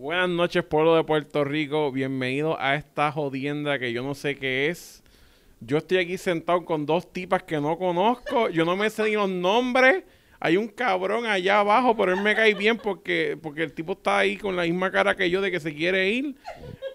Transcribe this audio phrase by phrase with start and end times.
[0.00, 1.90] Buenas noches, pueblo de Puerto Rico.
[1.90, 5.02] Bienvenido a esta jodienda que yo no sé qué es.
[5.58, 8.48] Yo estoy aquí sentado con dos tipas que no conozco.
[8.48, 10.04] Yo no me sé ni los nombres.
[10.38, 14.18] Hay un cabrón allá abajo, pero él me cae bien porque, porque el tipo está
[14.18, 16.36] ahí con la misma cara que yo de que se quiere ir.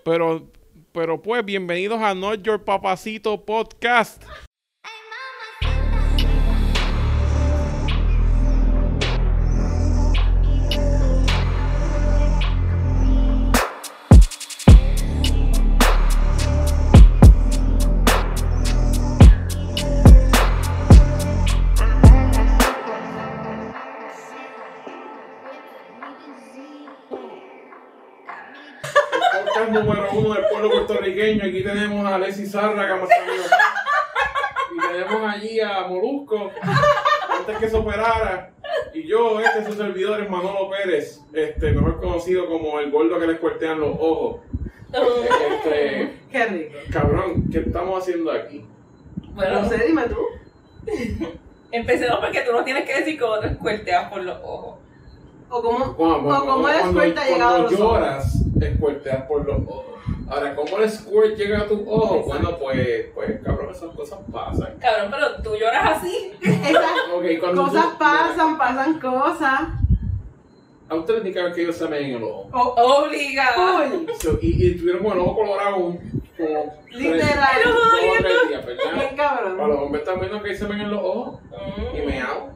[0.06, 0.50] Pero,
[0.94, 4.24] pero pues, bienvenidos a Not Your Papacito Podcast.
[32.14, 33.44] A Alexis Zárraga, más amigo.
[34.76, 36.52] Y tenemos allí a Molusco,
[37.30, 38.52] antes que se operara.
[38.94, 43.20] Y yo, este es su servidor, es Manolo Pérez, este, mejor conocido como el gordo
[43.20, 44.42] que les cuartean los ojos.
[44.92, 46.76] Este, Qué rico.
[46.92, 48.66] cabrón, ¿qué estamos haciendo aquí?
[49.34, 50.18] Bueno, Bueno, no sé, dime tú.
[51.72, 54.80] empecemos porque tú no tienes que decir cómo te escuerteas por los ojos.
[55.50, 57.94] O cómo, Cuando, o cómo cuando- squirt ha llegado a cuando los ojos.
[58.00, 59.86] lloras, escuerteas por los ojos.
[60.30, 62.26] Ahora, ¿cómo el squirt llega a tus ojos?
[62.26, 62.58] Exacto.
[62.58, 64.76] Bueno, pues, pues, cabrón, esas cosas pasan.
[64.80, 66.32] Cabrón, pero tú lloras así.
[67.40, 69.62] Cuando cosas tú- pasan, pasan cosas.
[70.90, 72.50] A ustedes ni que ellos se ven en el ojo.
[72.54, 73.84] O, Obligado.
[74.20, 75.98] So, y, y tuvieron con el ojo colorado un-
[76.38, 77.62] como tres- Literal.
[77.66, 78.84] dos o tres días, ¿verdad?
[78.94, 79.70] bien A cabrón.
[79.70, 81.40] los hombres también lo que se ven en los ojos
[81.96, 82.06] y Mm.
[82.06, 82.50] meao.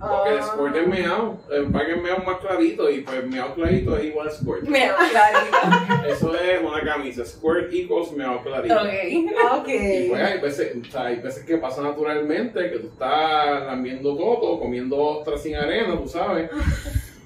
[0.00, 0.42] Porque el Ah.
[0.42, 1.38] squirt es meao.
[1.50, 4.62] El pack es meao más clarito y pues meao clarito es igual a squirt.
[4.68, 6.06] Me clarito.
[6.08, 7.24] Eso es una camisa.
[7.24, 8.74] Squirt equals meao clarito.
[8.76, 9.68] Ok.
[9.68, 14.16] Y pues hay veces, o sea, hay veces que pasa naturalmente, que tú estás lambiendo
[14.16, 16.50] todo, comiendo ostras sin arena, tú sabes.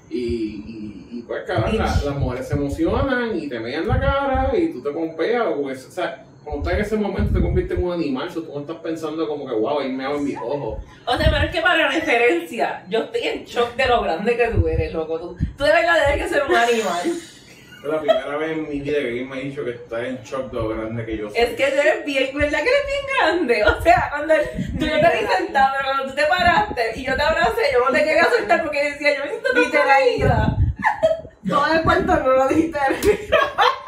[0.09, 4.51] Y, y, y pues, cara, la- las mujeres se emocionan y te mean la cara
[4.57, 5.47] y tú te pompeas.
[5.57, 8.41] O, es- o sea, cuando estás en ese momento te conviertes en un animal, so,
[8.43, 10.83] tú no estás pensando como que, wow, ahí me hago en mis ojos.
[11.05, 14.47] O sea, pero es que para referencia, yo estoy en shock de lo grande que
[14.49, 15.19] tú eres, loco.
[15.19, 17.01] Tú, tú de verdad debes que ser un animal.
[17.83, 20.17] Es la primera vez en mi vida que alguien me ha dicho que está en
[20.23, 21.37] shock de lo grande que yo soy.
[21.37, 23.63] Es que tú eres bien, ¿verdad que eres bien grande?
[23.65, 27.05] O sea, cuando el- tú no te vi sentado, pero cuando tú te paraste y
[27.05, 30.57] yo te abracé, yo no te quería soltar porque decía, yo me siento tan atraída.
[31.49, 32.79] Todo el cuento no lo dijiste.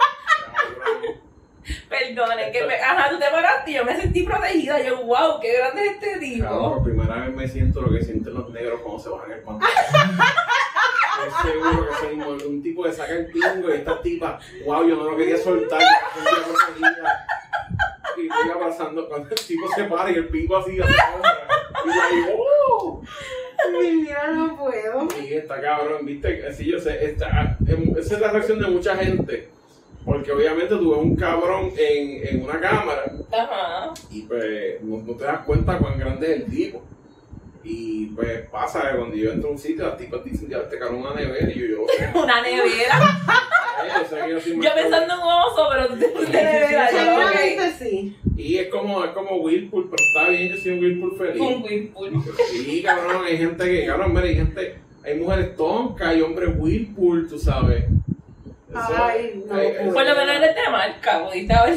[2.13, 4.81] Es que me, ajá, tú te paraste y yo me sentí protegida.
[4.83, 6.47] Yo, wow, qué grande es este tipo.
[6.75, 9.75] por primera vez me siento lo que sienten los negros cuando se bajan el pantalón.
[11.27, 14.87] Estoy seguro que soy un- un tipo que saca el pingo y esta tipa, wow,
[14.87, 15.81] yo no lo quería soltar.
[18.17, 20.93] Y estoy pasando cuando el tipo se para y el pingo así, así
[21.83, 23.01] y yo ¡oh!
[23.71, 25.07] Mi vida no puedo.
[25.21, 28.95] Y está cabrón, viste, así yo sé, esta, em, esa es la reacción de mucha
[28.95, 29.49] gente.
[30.05, 33.93] Porque obviamente tú ves un cabrón en, en una cámara Ajá.
[34.11, 36.81] y pues no, no te das cuenta cuán grande es el tipo.
[37.63, 40.77] Y pues pasa que cuando yo entro a un sitio, las tipas dicen, ya, este
[40.77, 41.51] cabrón es una nevera.
[41.51, 41.85] Y yo, yo,
[42.21, 42.99] Una nevera.
[44.05, 46.89] o sea, que yo pensando en un oso, pero tú te nevera.
[47.79, 48.15] Sí.
[48.37, 51.41] Y es como, es como Whirlpool, pero está bien, yo soy un Whirlpool feliz.
[51.41, 52.23] Un Whirlpool.
[52.51, 57.27] Sí, cabrón, hay gente que, cabrón, mira, hay gente, hay mujeres toncas, hay hombres Whirlpool,
[57.27, 57.85] tú sabes.
[58.73, 59.81] Ay, no, eh, pues.
[59.85, 61.75] eso- Por lo menos eres de marca, pudiste haber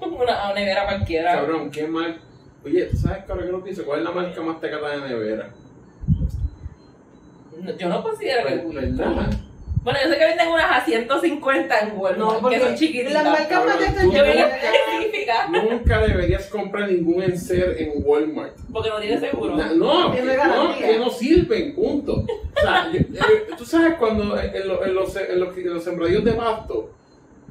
[0.00, 1.34] una, una nevera cualquiera.
[1.34, 2.20] Cabrón, qué mal.
[2.64, 3.84] Oye, ¿tú sabes, cabrón, qué lo pienso?
[3.84, 5.50] ¿Cuál es la marca más tecata de nevera?
[7.60, 8.74] No, Yo no considero que es.
[8.74, 9.30] ¿Verdad?
[9.84, 13.12] Bueno, yo sé que venden unas a 150 en Walmart, No, porque que son chiquititas.
[13.12, 17.76] las marcas más Cabrón, de tú- Yo bien este específica, Nunca deberías comprar ningún enser
[17.78, 18.56] en Walmart.
[18.72, 19.56] porque no tiene seguro.
[19.56, 22.24] Na- No, Tiene que, no, que no sirven, punto.
[22.56, 25.74] O sea, yo- eh, tú sabes cuando en, en lo- en los, en, los, en
[25.74, 26.90] los sembradíos de pasto,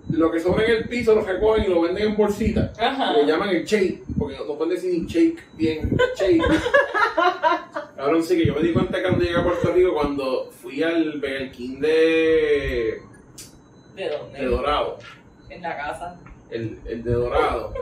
[0.10, 2.78] lo que sobra en el piso lo recogen y lo venden en bolsitas.
[2.80, 3.14] Ajá.
[3.14, 6.42] Le llaman el shake, porque no, pueden decir shake bien, shake.
[7.96, 10.84] Cabrón, sí que yo me di cuenta que cuando llegué a Puerto Rico, cuando fui
[10.84, 13.02] al Burger King de,
[13.96, 14.40] ¿De dónde?
[14.40, 14.98] de Dorado,
[15.50, 16.20] En la casa.
[16.50, 17.74] el, el de Dorado,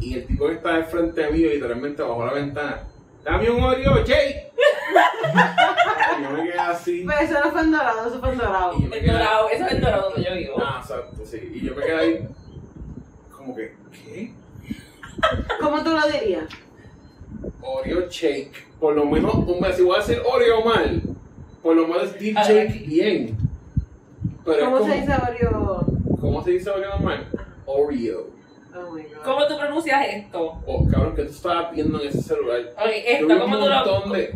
[0.00, 2.82] y el tipo que está al frente mío, literalmente bajo la ventana,
[3.24, 4.52] dame un Oreo shake.
[6.18, 7.04] y yo me quedé así.
[7.06, 8.78] Pero eso no fue en dorado, eso fue en dorado.
[8.90, 10.56] Quedé dorado, eso es el dorado donde yo vivo.
[10.98, 11.52] Ah, exacto, sí.
[11.54, 12.28] Y yo me quedé ahí,
[13.36, 14.32] como que, ¿qué?
[15.60, 16.44] ¿Cómo tú lo dirías?
[17.60, 18.68] Oreo shake.
[18.78, 21.02] Por lo menos, hombre, si voy a decir Oreo mal,
[21.62, 22.84] por lo menos deep A ver, shake aquí.
[22.86, 23.36] bien.
[24.44, 25.86] Pero ¿Cómo como, se dice Oreo?
[26.20, 27.28] ¿Cómo se dice Oreo normal?
[27.66, 28.26] Oreo.
[28.74, 29.22] Oh my god.
[29.24, 30.62] ¿Cómo tú pronuncias esto?
[30.66, 32.60] Oh, cabrón, que tú estabas viendo en ese celular.
[32.76, 34.34] Ok, Yo esto, un ¿cómo tú lo montón de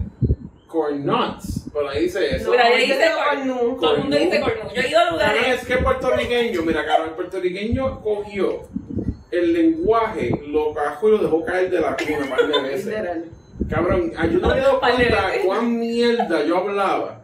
[0.67, 1.62] corn nuts.
[1.73, 2.53] Pero ahí dice eso.
[2.53, 3.77] Ahí dice cornu.
[3.81, 4.71] Todo el mundo dice cornu.
[4.75, 5.61] Yo he ido a Cabrón, lugares.
[5.63, 8.63] es que puertorriqueño, mira, cabrón, el puertorriqueño cogió
[9.31, 12.95] el lenguaje, lo cajó y lo dejó caer de la cuna un par de veces.
[13.71, 17.21] Cabrón, ah, yo no me he dado cuenta cuán mierda yo hablaba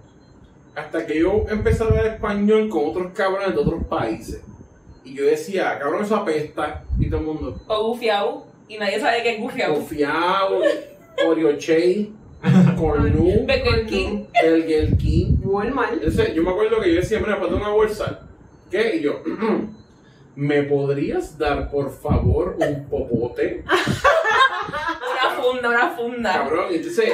[0.74, 4.40] hasta que yo empecé a hablar español con otros cabrones de otros países.
[5.04, 6.84] Y yo decía, cabrón, eso apesta.
[6.98, 8.46] Y todo el mundo, O gufiao.
[8.68, 9.74] Y nadie sabe qué es gufiao.
[9.74, 10.60] confiado,
[11.26, 12.10] Orioche,
[12.78, 14.24] Cornu, Burger King.
[14.42, 15.38] el.
[15.42, 15.94] Walmart.
[15.94, 18.20] Entonces, yo me acuerdo que yo decía, mira, para una bolsa.
[18.70, 18.96] ¿Qué?
[18.96, 19.22] Y yo,
[20.36, 23.64] ¿me podrías dar, por favor, un popote?
[23.66, 26.32] Una funda, una funda.
[26.32, 27.12] Cabrón, entonces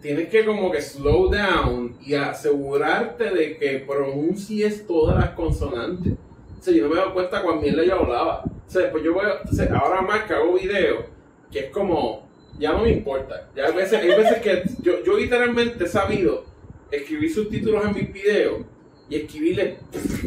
[0.00, 6.14] tienes que como que slow down y asegurarte de que pronuncies todas las consonantes.
[6.58, 8.42] O sea, yo no me dado cuenta cuán mierda yo hablaba.
[8.44, 11.04] O sea, después yo voy, a- o sea, ahora más que hago videos,
[11.52, 12.25] que es como,
[12.58, 13.48] ya no me importa.
[13.54, 16.44] Ya hay veces, hay veces que yo, yo literalmente he sabido
[16.90, 18.62] escribir subtítulos en mis videos
[19.08, 19.78] y escribirle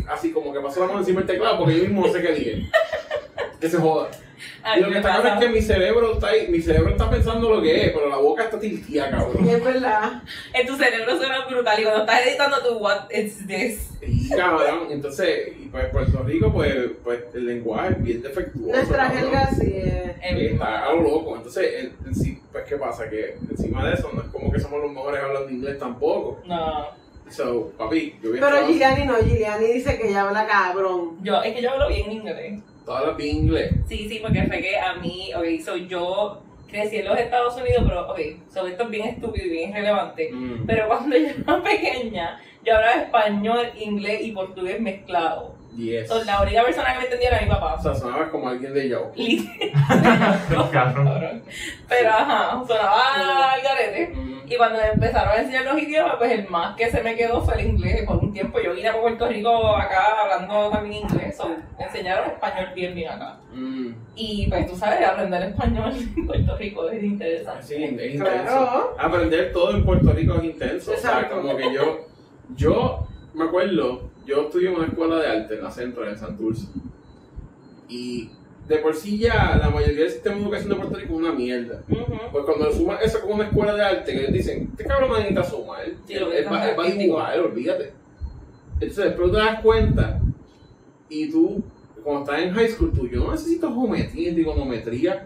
[0.08, 2.34] así como que pasó la mano encima del teclado porque yo mismo no sé qué
[2.34, 2.70] dije.
[3.60, 4.10] Que se joda.
[4.78, 5.36] Y lo que está claro pasa.
[5.36, 8.18] es que mi cerebro está ahí, mi cerebro está pensando lo que es, pero la
[8.18, 9.48] boca está tiltía, cabrón.
[9.48, 10.24] Es verdad.
[10.54, 11.80] En tu cerebro suena brutal.
[11.80, 13.90] Y cuando estás editando tu what is this?
[14.02, 16.74] Y cabrón, entonces, y pues Puerto Rico, pues,
[17.04, 18.72] pues el lenguaje es bien defectuoso.
[18.72, 20.52] Nuestra jerga sí es.
[20.52, 21.36] Está algo loco.
[21.36, 23.10] Entonces, en, en sí, pues, ¿qué pasa?
[23.10, 26.42] Que encima de eso, no es como que somos los mejores hablando inglés tampoco.
[26.46, 26.88] No.
[27.30, 31.18] So, papi, yo voy a Pero Giuliani no, Giuliani dice que ella habla cabrón.
[31.22, 32.60] Yo, es que yo hablo bien inglés.
[32.90, 33.72] Todas las bien inglés.
[33.88, 37.84] Sí, sí, porque fue que a mí, ok, so yo crecí en los Estados Unidos,
[37.88, 38.20] pero, ok,
[38.52, 40.32] so esto es bien estúpido y bien irrelevante.
[40.32, 40.66] Mm.
[40.66, 45.56] Pero cuando yo era pequeña, yo hablaba español, inglés y portugués mezclado.
[45.76, 46.08] Yes.
[46.08, 47.76] So, la única persona que me entendía era mi papá.
[47.76, 48.90] O sea, sonabas como alguien de.
[50.72, 51.44] Cabrón.
[51.88, 54.14] Pero ajá, sonaba al garete.
[54.48, 57.42] Y cuando me empezaron a enseñar los idiomas, pues el más que se me quedó
[57.42, 58.04] fue el inglés.
[58.06, 61.38] Por un tiempo yo vine a Puerto Rico acá hablando también inglés.
[61.38, 63.38] So, me enseñaron español bien bien acá.
[63.54, 63.92] Mm.
[64.16, 67.64] Y pues tú sabes, aprender español en Puerto Rico es interesante.
[67.64, 68.26] Sí, es intenso.
[68.26, 68.96] Claro.
[69.00, 70.92] Aprender todo en Puerto Rico es intenso.
[70.92, 71.42] O sea, Exacto.
[71.42, 72.08] como que yo,
[72.56, 76.68] yo me acuerdo, yo estudié en una escuela de arte en la centro, en Santurce.
[77.88, 78.30] Y
[78.68, 81.32] de por sí ya la mayoría del sistema de educación de Puerto Rico es una
[81.32, 81.84] mierda.
[81.90, 82.06] Ujú.
[82.32, 85.18] Pues cuando sumas eso con una escuela de arte, que ellos dicen, este cabrón no
[85.18, 87.94] necesita sumar, él, Sí, va, él va a dibujar, olvídate.
[88.74, 90.22] Entonces después te das cuenta
[91.10, 91.64] y tú,
[92.04, 95.26] cuando estás en high school, tú, yo no necesito geometría trigonometría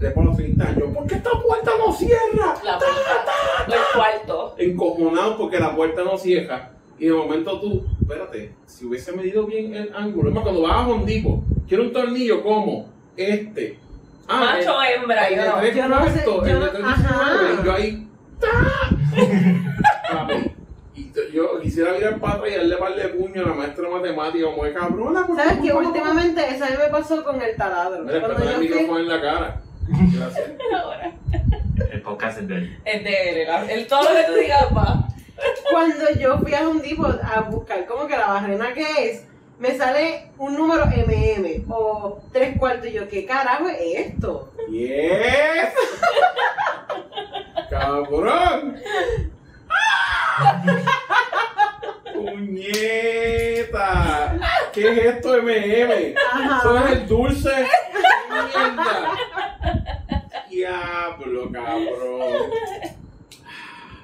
[0.00, 2.54] después de los 30 años, ¿por qué esta puerta no cierra?
[2.64, 3.24] La puerta,
[3.68, 4.54] el cuarto.
[4.58, 6.70] Encojonado porque la puerta no cierra.
[6.98, 10.72] Y de momento tú, espérate, si hubiese medido bien el ángulo, es más, cuando vas
[10.72, 13.78] a Home Depot, quiero un tornillo como este.
[14.28, 17.38] Macho hembra, el yo tres Yo no sé, yo el no- tres ajá.
[17.38, 18.08] diecinueve, y yo ahí,
[20.94, 23.90] Y yo quisiera mirar para atrás y darle par de puño a la maestra de
[23.94, 25.26] matemática, como de cabrona.
[25.26, 28.02] ¿por qué ¿Sabes puedo?" últimamente eso a mí me pasó con el taladro?
[28.04, 29.62] Mira, Cuando el yo fui, micrófono en la cara.
[29.88, 30.50] Gracias.
[30.74, 31.12] Ahora.
[31.92, 32.80] El podcast es de él.
[32.84, 35.08] Es de él, el, el- todo lo que tú digas va.
[35.70, 39.24] cuando yo fui a un tipo a buscar como que la barrena que es,
[39.58, 42.88] me sale un número MM o tres cuartos.
[42.88, 44.52] Y yo, ¿qué carajo es esto?
[44.70, 45.72] ¡Yes!
[47.70, 48.76] ¡Cabrón!
[53.06, 54.36] ¡Puñeta!
[54.72, 56.14] ¿Qué es esto, MM?
[56.32, 56.58] Ajá.
[56.60, 57.50] ¿Eso es el dulce?
[58.44, 59.16] ¡Mierda!
[60.50, 62.50] ¡Diablo, cabrón!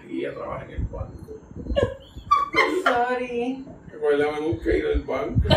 [0.08, 1.32] Y ella trabaja en el banco.
[2.84, 3.64] Sorry.
[3.90, 5.48] Recuérdame nunca ir al banco.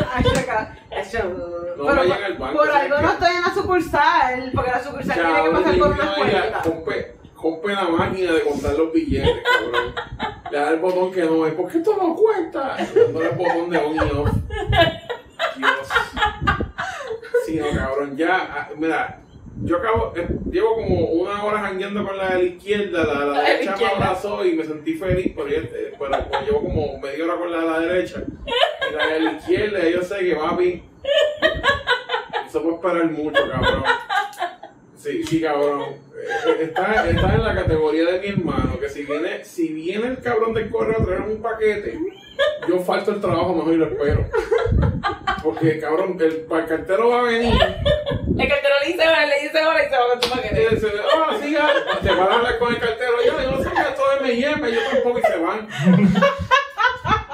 [1.78, 4.72] No pero vayan por- al banco, Por ¿sabes algo no estoy en la sucursal, porque
[4.72, 6.62] la sucursal tiene que pasar por una puerta.
[6.64, 9.96] Rompe, rompe la máquina de contar los billetes, cabrón.
[10.52, 11.54] Le da el botón que no es.
[11.54, 12.78] ¿Por qué esto no cuenta?
[12.78, 14.30] Dándole el botón de on y off.
[17.60, 18.18] No, cabrón.
[18.18, 19.20] Ya, ah, mira,
[19.64, 23.14] yo acabo, eh, llevo como una hora jangueando con la de la izquierda, la, la
[23.14, 23.96] La de la derecha me izquierda.
[23.96, 27.60] abrazó y me sentí feliz, pero, eh, pero pues, llevo como media hora con la
[27.60, 28.24] de la derecha.
[28.90, 30.84] Y la de la izquierda, yo sé que papi,
[32.48, 33.84] eso puede esperar mucho, cabrón.
[34.98, 35.82] Sí, sí, cabrón.
[35.84, 40.20] Eh, Está, está en la categoría de mi hermano, que si viene, si viene el
[40.22, 42.00] cabrón del correo a traer un paquete,
[42.68, 44.26] yo falto el trabajo mejor y lo espero.
[45.46, 47.54] Porque, cabrón, el, el cartero va a venir
[48.38, 50.70] El cartero le dice ahora, le dice ahora y se va con tu y paquete.
[50.76, 51.70] dice, ah, sí, ya,
[52.02, 54.72] se van a hablar con el cartero, yo, yo no sé qué, todo es M&M,
[54.72, 55.68] yo tampoco, y se van.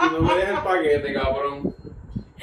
[0.04, 1.74] Y no me deja el paquete, cabrón.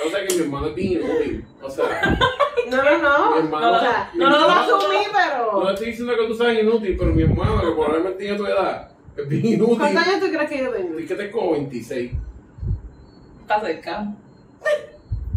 [0.04, 1.44] O sea que mi hermano es bien inútil.
[1.62, 1.84] O sea,
[2.68, 3.30] No, no, no.
[3.32, 5.70] Mi hermano- o sea, mi no lo hermano- asumí, no pero.
[5.70, 9.28] estoy diciendo que tú seas inútil, pero mi hermano, que probablemente tiene tu edad, Es
[9.28, 9.78] bien inútil.
[9.78, 10.98] ¿Cuántos años tú crees que yo tengo?
[10.98, 12.12] Es que tengo como 26.
[13.42, 14.06] Está cerca.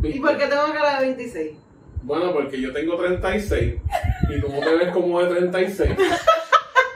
[0.04, 1.52] ¿Y por qué tengo cara de 26?
[2.04, 3.76] Bueno, porque yo tengo 36
[4.36, 5.92] y tú no te ves como de 36.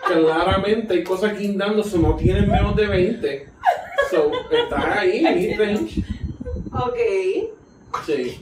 [0.08, 3.50] Claramente hay cosas guindando, so no tienen menos de 20.
[4.12, 6.04] So, estás ahí, mid-range.
[6.72, 6.98] Ok,
[8.06, 8.42] Sí.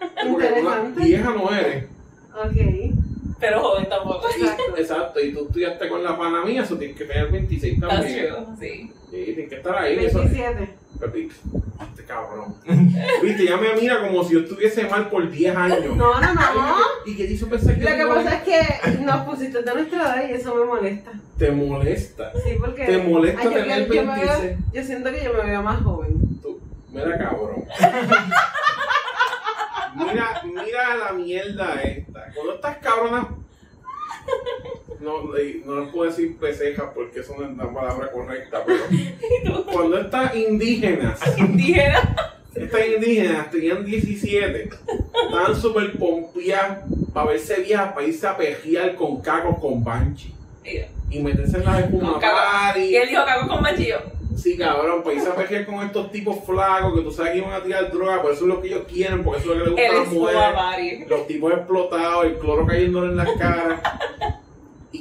[0.00, 1.04] Porque una interesante.
[1.04, 1.84] vieja no eres.
[2.34, 2.94] Ok,
[3.40, 4.26] Pero joven tampoco.
[4.30, 4.76] exacto.
[4.76, 8.26] Exacto, y tú estudiaste con la pana mía, eso tienes que tener 26 That's también.
[8.60, 8.92] sí.
[9.10, 10.04] Sí, tienes que estar ahí.
[10.04, 10.22] Eso,
[11.00, 11.00] 27.
[11.00, 11.28] Papi,
[11.90, 12.54] este cabrón.
[13.22, 15.96] Viste, ya me mira como si yo estuviese mal por 10 años.
[15.96, 16.76] No, no, no.
[17.06, 20.02] ¿Y qué te hizo pensar que Lo que pasa es que nos pusiste de nuestra
[20.02, 21.12] edad y eso me molesta.
[21.38, 22.32] te molesta?
[22.44, 22.84] Sí, porque.
[22.84, 24.42] ¿Te molesta Ay, tener yo, yo me 26?
[24.42, 26.40] veo- yo siento que yo me veo más joven.
[26.42, 27.64] Tú, mira cabrón.
[29.94, 32.24] mira, mira la mierda esta.
[32.34, 33.26] Cuando estas cabronas.
[35.00, 40.00] No, no les puedo decir pesejas porque eso no es la palabra correcta, pero cuando
[40.00, 42.34] estas indígenas, Indígena.
[42.54, 44.70] estas indígenas tenían 17,
[45.24, 46.80] estaban súper pompeadas
[47.14, 50.34] para verse viejas, para irse a pejear con cacos con banchi
[51.10, 52.40] y meterse en la espuma cacos.
[52.40, 52.80] party.
[52.80, 53.98] Y él dijo cago con machillo.
[54.36, 57.52] Sí, cabrón, para irse a pejear con estos tipos flacos que tú sabes que iban
[57.52, 59.82] a tirar droga, por eso es lo que ellos quieren, porque eso es lo que
[59.82, 61.08] les gusta a las es mujeres.
[61.08, 63.80] Los tipos explotados, el cloro cayéndole en las caras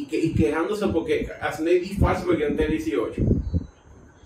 [0.07, 3.21] que, y quejándose porque hacen ID falso porque quieren tener 18.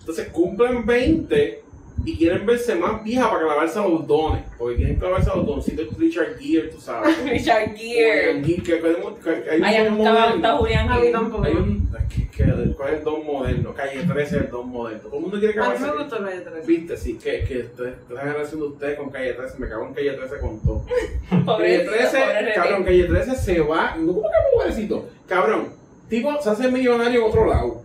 [0.00, 1.62] Entonces cumplen 20
[2.04, 5.46] y quieren verse más viejas para clavarse a los dones, porque quieren clavarse a los
[5.46, 7.16] doncitos Richard Gere, tú sabes.
[7.30, 8.42] Richard Gere.
[8.62, 9.96] Que, que- que- hay un
[10.34, 10.42] Ay,
[10.88, 11.12] A Gere.
[11.46, 11.88] Hay un,
[12.36, 13.74] que, que- ¿Cuál es el don moderno?
[13.74, 15.00] Calle 13 es el don moderno.
[15.02, 16.66] Todo el mundo quiere A mí me gustó la de 13.
[16.66, 20.12] Viste, sí, que, que esta generación de ustedes con Calle 13, me cago en Calle
[20.12, 20.84] 13 con todo.
[21.30, 22.84] Calle Pobrecito, 13, pobre cabrón.
[22.84, 23.96] Calle 13 se va.
[23.96, 25.08] No, ¿Cómo que pobrecito?
[25.28, 25.68] Cabrón,
[26.08, 27.82] tipo se hace millonario en otro lado.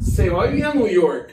[0.00, 1.30] Se va a vivir a New York.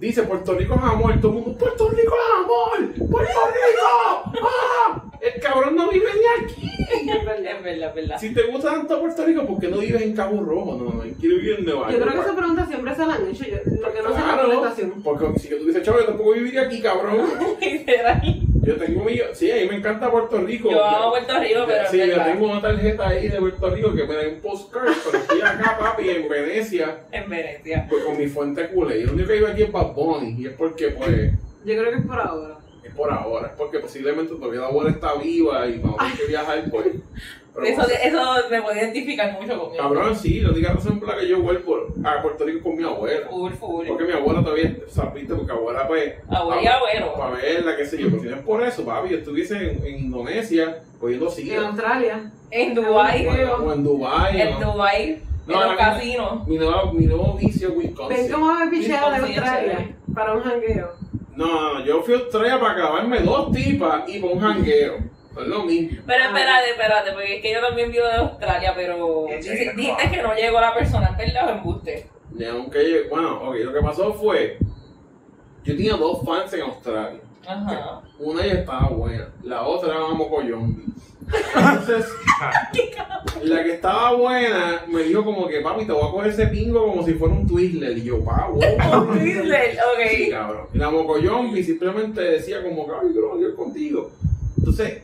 [0.00, 1.20] Dice Puerto Rico es amor.
[1.20, 3.08] Todo el mundo, Puerto Rico es amor.
[3.10, 4.32] Puerto Rico.
[4.42, 5.04] ¡Ah!
[5.20, 6.70] El cabrón no vive ni aquí.
[7.10, 7.56] Es verdad.
[7.56, 8.18] Es verdad, es verdad.
[8.20, 10.76] Si te gusta tanto Puerto Rico, ¿por qué no vives en Cabo Rojo?
[10.76, 12.10] No, no, quiero vivir en Nueva Yo York.
[12.10, 13.44] creo que esa pregunta siempre se la han hecho.
[13.44, 15.02] Yo, lo que no sé la contestación.
[15.02, 17.26] porque si yo tuviese chavo, yo tampoco viviría aquí, cabrón.
[17.60, 18.22] Literal.
[18.68, 19.18] Yo tengo mi.
[19.32, 20.70] Sí, a mí me encanta Puerto Rico.
[20.70, 24.04] Yo amo Puerto Rico, pero Sí, yo tengo una tarjeta ahí de Puerto Rico que
[24.06, 27.86] me da un postcard, pero estoy acá, papi, en Venecia, En Venecia.
[27.88, 28.98] pues, con mi fuente culé.
[28.98, 31.32] Y lo único que vive aquí es Bad Bunny, y es porque, pues,
[31.64, 32.58] Yo creo que es por ahora.
[32.84, 33.46] es por ahora.
[33.48, 36.86] Es porque posiblemente todavía la abuela está viva y vamos a tener que viajar, pues.
[37.64, 39.82] Eso, eso me puede identificar mucho conmigo.
[39.82, 42.84] Cabrón, sí, la única razón por la que yo vuelvo a Puerto Rico con mi
[42.84, 43.26] abuela.
[43.28, 43.86] Full, full.
[43.86, 46.14] Porque mi abuela todavía, o sea, viste, porque abuela, pues.
[46.28, 47.14] Abuelo y abuelo.
[47.14, 48.08] Para verla, qué sé yo.
[48.10, 51.68] Pero si no es por eso, papi, yo estuviese en, en Indonesia cogiendo En sida.
[51.68, 52.30] Australia.
[52.50, 53.24] En Dubai.
[53.24, 53.54] Bueno.
[53.54, 54.40] O en Dubai.
[54.40, 54.72] En ¿no?
[54.72, 55.18] Dubai.
[55.46, 56.46] No, en los casinos.
[56.46, 58.30] Mi nuevo, mi nuevo vicio, Ven Wisconsin.
[58.32, 60.92] cómo me pichea de Australia para un jangueo.
[61.36, 64.94] No, no, yo fui a Australia para clavarme dos tipas y para un jangueo.
[65.40, 66.02] Es lo mismo.
[66.06, 70.22] Pero espérate, espérate, porque es que yo también vivo de Australia, pero dice- dijiste que
[70.22, 72.08] no llegó la persona, ¿es verdad o embuste?
[72.38, 74.58] Y aunque, bueno, ok, lo que pasó fue.
[75.64, 77.20] Yo tenía dos fans en Australia.
[77.46, 78.02] Ajá.
[78.18, 80.84] Una ya estaba buena, la otra era una mocoyombi.
[81.54, 82.06] Entonces,
[83.42, 86.86] la que estaba buena me dijo como que, papi, te voy a coger ese pingo
[86.86, 87.96] como si fuera un Twizzler.
[87.98, 89.00] Y yo, pa, wow.
[89.02, 89.78] Un Twizzler, Sí,
[90.26, 90.30] ok.
[90.30, 90.66] cabrón.
[90.72, 94.10] Y la mocoyombi simplemente decía como que, ay, quiero ir contigo.
[94.56, 95.02] Entonces,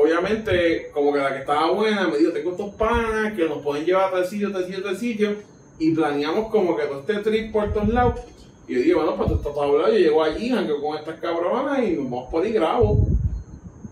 [0.00, 3.84] obviamente, como que la que estaba buena me dijo, tengo estos panas que nos pueden
[3.84, 5.36] llevar a tal sitio, tal sitio, tal sitio.
[5.78, 8.20] Y planeamos como que todo este trip por todos lados.
[8.66, 9.92] Y yo dije, bueno, pues esto está hablado.
[9.92, 13.06] Yo llego allí, jangueo con estas cabronas y nos vamos por ahí grabo.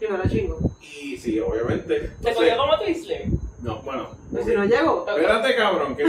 [0.00, 0.58] Y me lo chingo.
[0.80, 1.94] Y sí, obviamente.
[1.98, 3.26] ¿Te Entonces, cogió como Twizzler?
[3.62, 4.08] no, bueno.
[4.30, 5.06] Pues si no llego.
[5.08, 5.96] Espérate, cabrón.
[5.96, 6.04] Que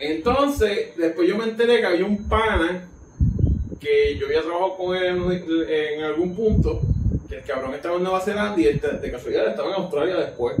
[0.00, 2.88] Entonces, después yo me enteré que había un pana
[3.80, 6.80] que yo había trabajado con él en, en algún punto,
[7.34, 10.16] que el cabrón estaba en Nueva Zelanda y él de, de casualidad estaba en Australia
[10.16, 10.56] después.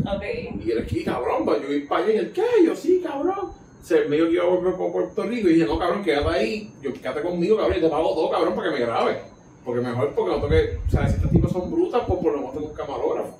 [0.64, 2.44] Y él aquí, cabrón, para yo ir para allá y él, ¿qué?
[2.64, 3.52] Yo sí, cabrón.
[3.82, 6.28] Se me dijo que iba a volver por Puerto Rico y dije, no, cabrón, quédate
[6.28, 6.72] ahí.
[6.80, 9.18] Yo, quédate conmigo, cabrón, y te pago todo, cabrón, para que me grabe.
[9.64, 12.38] Porque mejor, porque no toque, o sea, si estas tipas son brutas, pues por lo
[12.38, 13.38] menos tengo un camarógrafo.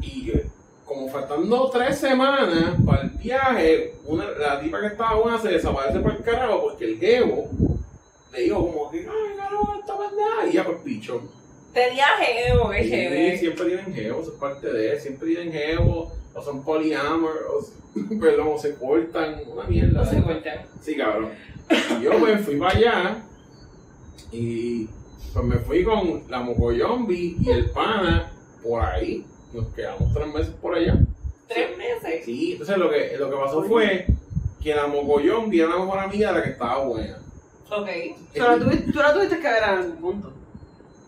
[0.00, 0.46] Y eh,
[0.84, 6.00] como faltando tres semanas para el viaje, una, la tipa que estaba buena se desaparece
[6.00, 7.48] por el carajo porque el jevo
[8.32, 10.46] le dijo como que, ay, cabrón, esta pendeja.
[10.48, 11.22] Y ya pues picho.
[11.72, 13.38] Tenía geo, qué Y chévere.
[13.38, 17.72] siempre tienen jevo, eso es parte de él, siempre tienen jevo, o son poliamorosos,
[18.20, 20.02] perdón, o se cortan, una mierda.
[20.02, 20.66] No se cuentan.
[20.80, 21.30] Sí, cabrón.
[21.98, 23.22] Y yo me fui para allá
[24.32, 24.88] y
[25.32, 29.24] pues me fui con la mocoyombi y el pana por ahí.
[29.52, 30.96] Nos quedamos tres meses por allá.
[31.48, 32.24] Tres Sí, meses.
[32.24, 34.06] Sí, entonces lo que, lo que pasó fue
[34.62, 37.18] que la mogollón vio a la mejor amiga de la que estaba buena.
[37.70, 37.88] Ok.
[38.34, 40.32] Tú la tuviste, tú la tuviste que ver a algún punto.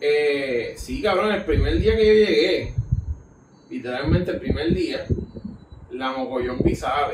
[0.05, 2.75] Eh, sí, cabrón, el primer día que yo llegué,
[3.71, 5.07] literalmente el primer día,
[5.93, 7.13] la mogollón pisaba.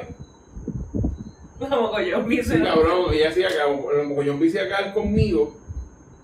[1.58, 4.94] Como que yo me Sí, cabrón, ella decía que la mogollón se iba a quedar
[4.94, 5.54] conmigo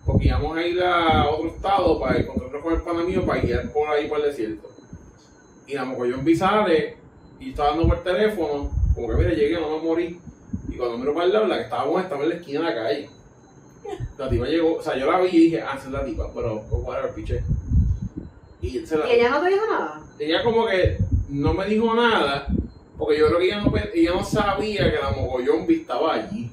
[0.06, 3.70] porque íbamos a ir a otro estado para encontrarnos con el pana mío para guiar
[3.70, 4.70] por ahí por el desierto.
[5.66, 6.96] Y la mogollón sale
[7.40, 10.18] y estaba dando por teléfono, como que mira, llegué, no me morí.
[10.70, 12.64] Y cuando miro para el lado, la que estaba buena estaba en la esquina de
[12.64, 13.10] la calle.
[14.18, 16.30] La tipa llegó, o sea, yo la vi y dije, ah, esa es la tipa,
[16.34, 17.42] pero pues, whatever, piché.
[18.60, 20.00] Y, se la, ¿Y ella no te dijo nada?
[20.18, 20.98] ella como que
[21.28, 22.46] no me dijo nada,
[22.96, 26.50] porque yo creo que ella no, ella no sabía que la mogollón estaba allí.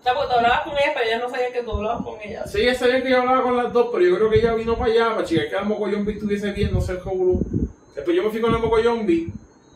[0.00, 2.20] O sea, porque tú hablabas con ella, pero ella no sabía que tú hablabas con
[2.20, 2.46] ella.
[2.46, 4.76] Sí, ella sabía que yo hablaba con las dos, pero yo creo que ella vino
[4.76, 7.40] para allá para checar que la mogollombi estuviese bien, no sé cómo.
[7.94, 9.32] Después yo me fui con la mogollombi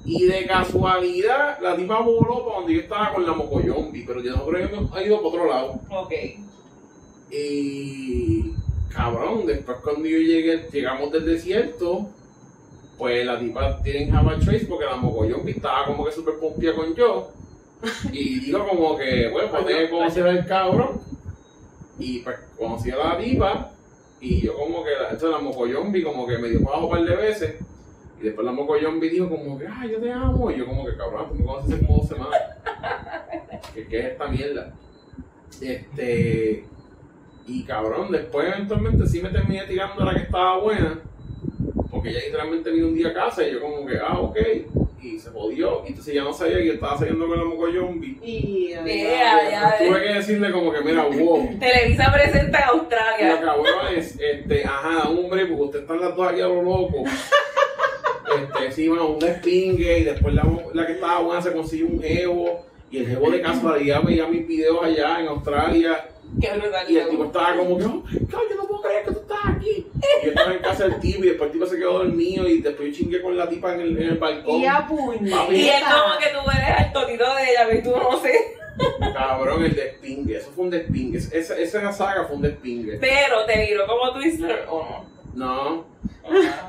[0.06, 4.36] y de casualidad la tipa voló para donde yo estaba con la mogollombi, pero yo
[4.36, 5.80] no creo que ha ido para otro lado.
[5.90, 6.12] Ok.
[7.32, 8.52] Y
[8.88, 12.08] cabrón, después cuando yo llegué, llegamos del desierto,
[12.96, 16.94] pues la tipa tiene Java Trace porque la mogollombi estaba como que súper pompía con
[16.94, 17.32] yo.
[18.12, 21.00] Y digo como que, bueno, pues tengo que conocer al cabrón.
[21.98, 23.72] Y pues conocí a la tipa
[24.20, 26.92] y yo como que, la, entonces la mogollombi como que me dio para abajo un
[26.92, 27.54] par de veces.
[28.26, 30.50] Después la mogollombi dijo como que, ay, yo te amo.
[30.50, 32.40] Y yo como que, cabrón, tú me conoces hace como dos semanas.
[33.74, 34.74] ¿Qué, qué es esta mierda?
[35.62, 36.64] Este...
[37.46, 40.98] Y cabrón, después eventualmente sí me terminé tirando a la que estaba buena.
[41.88, 44.38] Porque ella literalmente vino un día a casa y yo como que, ah, ok.
[45.00, 45.84] Y se jodió.
[45.84, 48.18] Y entonces ya no sabía que yo estaba saliendo con la mogollombi.
[48.24, 48.66] Y.
[48.70, 51.48] Yeah, Pues ya, tuve que decirle como que, mira, wow.
[51.60, 53.40] Televisa presenta en Lo Australia.
[53.40, 57.04] cabrón es, este, ajá, hombre, porque ustedes están las dos aquí a lo loco.
[58.36, 62.02] Este, sí, bueno, un despingue y después la, la que estaba buena se consiguió un
[62.02, 62.66] jevo.
[62.90, 66.08] Y el jevo de casualidad veía mis videos allá en Australia.
[66.40, 66.90] Qué brutal.
[66.90, 68.02] Y el tipo estaba como que, oh
[68.50, 69.86] yo no puedo creer que tú estás aquí.
[70.22, 72.60] Y yo estaba en casa del tipo y después el tipo se quedó dormido y
[72.60, 74.60] después yo chingué con la tipa en el, en el balcón.
[74.60, 75.52] Y a puñeta.
[75.52, 78.56] Y es como que tú eres el totito de ella, y tú no sé.
[79.14, 81.18] Cabrón, el despingue, eso fue un despingue.
[81.18, 82.98] Esa, esa saga fue un despingue.
[82.98, 85.16] Pero te viró como o no.
[85.34, 85.84] No,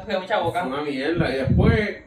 [0.07, 0.65] De mucha boca.
[0.65, 1.29] una mierda.
[1.29, 1.97] Y después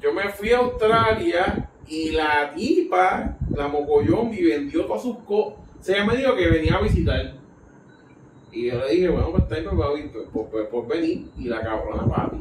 [0.00, 5.58] yo me fui a Australia y la tipa, la mogollón, y vendió todas sus cosas.
[5.80, 7.34] O sea, ella me dijo que venía a visitar.
[8.52, 11.26] Y yo le dije, bueno, pues está ahí, pues, pues, pues venir.
[11.36, 12.38] Y la cabrona, papi,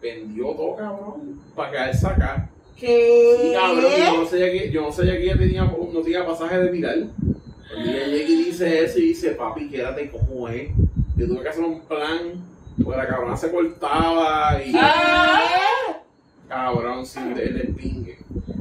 [0.00, 2.50] vendió todo, cabrón, para quedarse acá.
[2.76, 3.36] ¿Qué?
[3.40, 6.58] Sí, cabrón, yo no sabía que, yo no sabía que ella tenía, no tenía pasaje
[6.58, 7.10] de viral.
[7.76, 10.70] Y ella llega y dice eso y dice, papi, quédate como es.
[11.16, 12.20] Yo tuve que hacer un plan,
[12.84, 14.72] porque la cabrona se cortaba y...
[14.76, 15.40] Ah.
[16.48, 18.18] Cabrón, sin el despingue.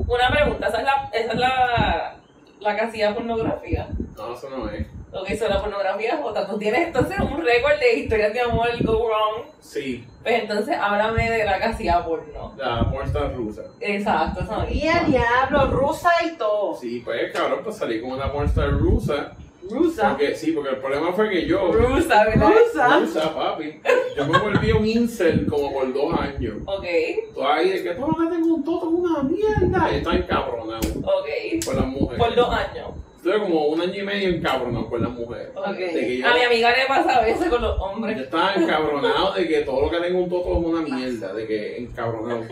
[0.08, 2.16] Una pregunta, esa es la, esa es la,
[2.60, 3.88] la casilla de pornografía.
[4.16, 4.86] No, eso no es.
[5.12, 6.46] Lo que hizo la pornografía Jota.
[6.48, 9.46] Tú tienes entonces un récord de historias de amor go wrong.
[9.60, 12.54] Sí, Pues entonces háblame de la casilla porno.
[12.58, 13.64] la pornstar rusa.
[13.80, 16.76] Exacto, eso no Y a diablo, rusa y todo.
[16.76, 19.32] Sí, pues cabrón, pues salí con una pornstar rusa.
[19.70, 20.10] Rusa.
[20.10, 21.72] Porque, sí, porque el problema fue que yo...
[21.72, 22.50] Rusa, ¿verdad?
[22.50, 23.00] Rusa.
[23.00, 23.80] Rusa, papi.
[24.18, 26.56] Yo me volví un incel como por dos años.
[26.66, 26.86] Ok,
[27.34, 29.92] Tú ahí de que todo lo que tengo un toto es una mierda.
[29.92, 31.66] Y estaba encabronado ok.
[31.66, 32.24] con las mujeres.
[32.26, 32.88] Por dos años.
[33.18, 35.50] Estuve como un año y medio encabronado con las mujeres.
[35.56, 35.76] Ok.
[35.78, 38.18] De que yo, A mi amiga le pasa a veces con los yo hombres.
[38.18, 41.34] estaba encabronado de que todo lo que tengo un toto es una mierda.
[41.34, 42.44] De que encabronado.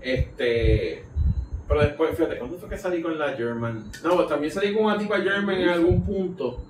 [0.00, 1.02] Este.
[1.68, 3.90] Pero después, fíjate, ¿cuándo fue que salí con la German?
[4.04, 6.62] No, pues también salí con una tipa German en algún punto.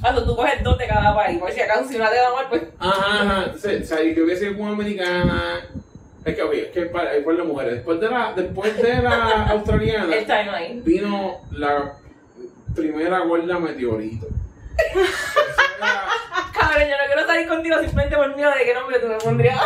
[0.00, 2.46] Cuando tú coges dos de cada país, por si acaso si una te da mal,
[2.48, 2.62] pues.
[2.78, 3.44] Ajá, ajá.
[3.44, 5.66] Entonces, salí que hubiese sido con una americana.
[6.24, 7.74] Es que, oye, es que para, por las mujeres.
[7.74, 10.16] Después de la, después de la australiana.
[10.16, 11.92] El vino la
[12.74, 14.26] primera gorda meteorito.
[16.52, 19.60] Cabrón, yo no quiero salir contigo simplemente por miedo de qué nombre tú me pondrías.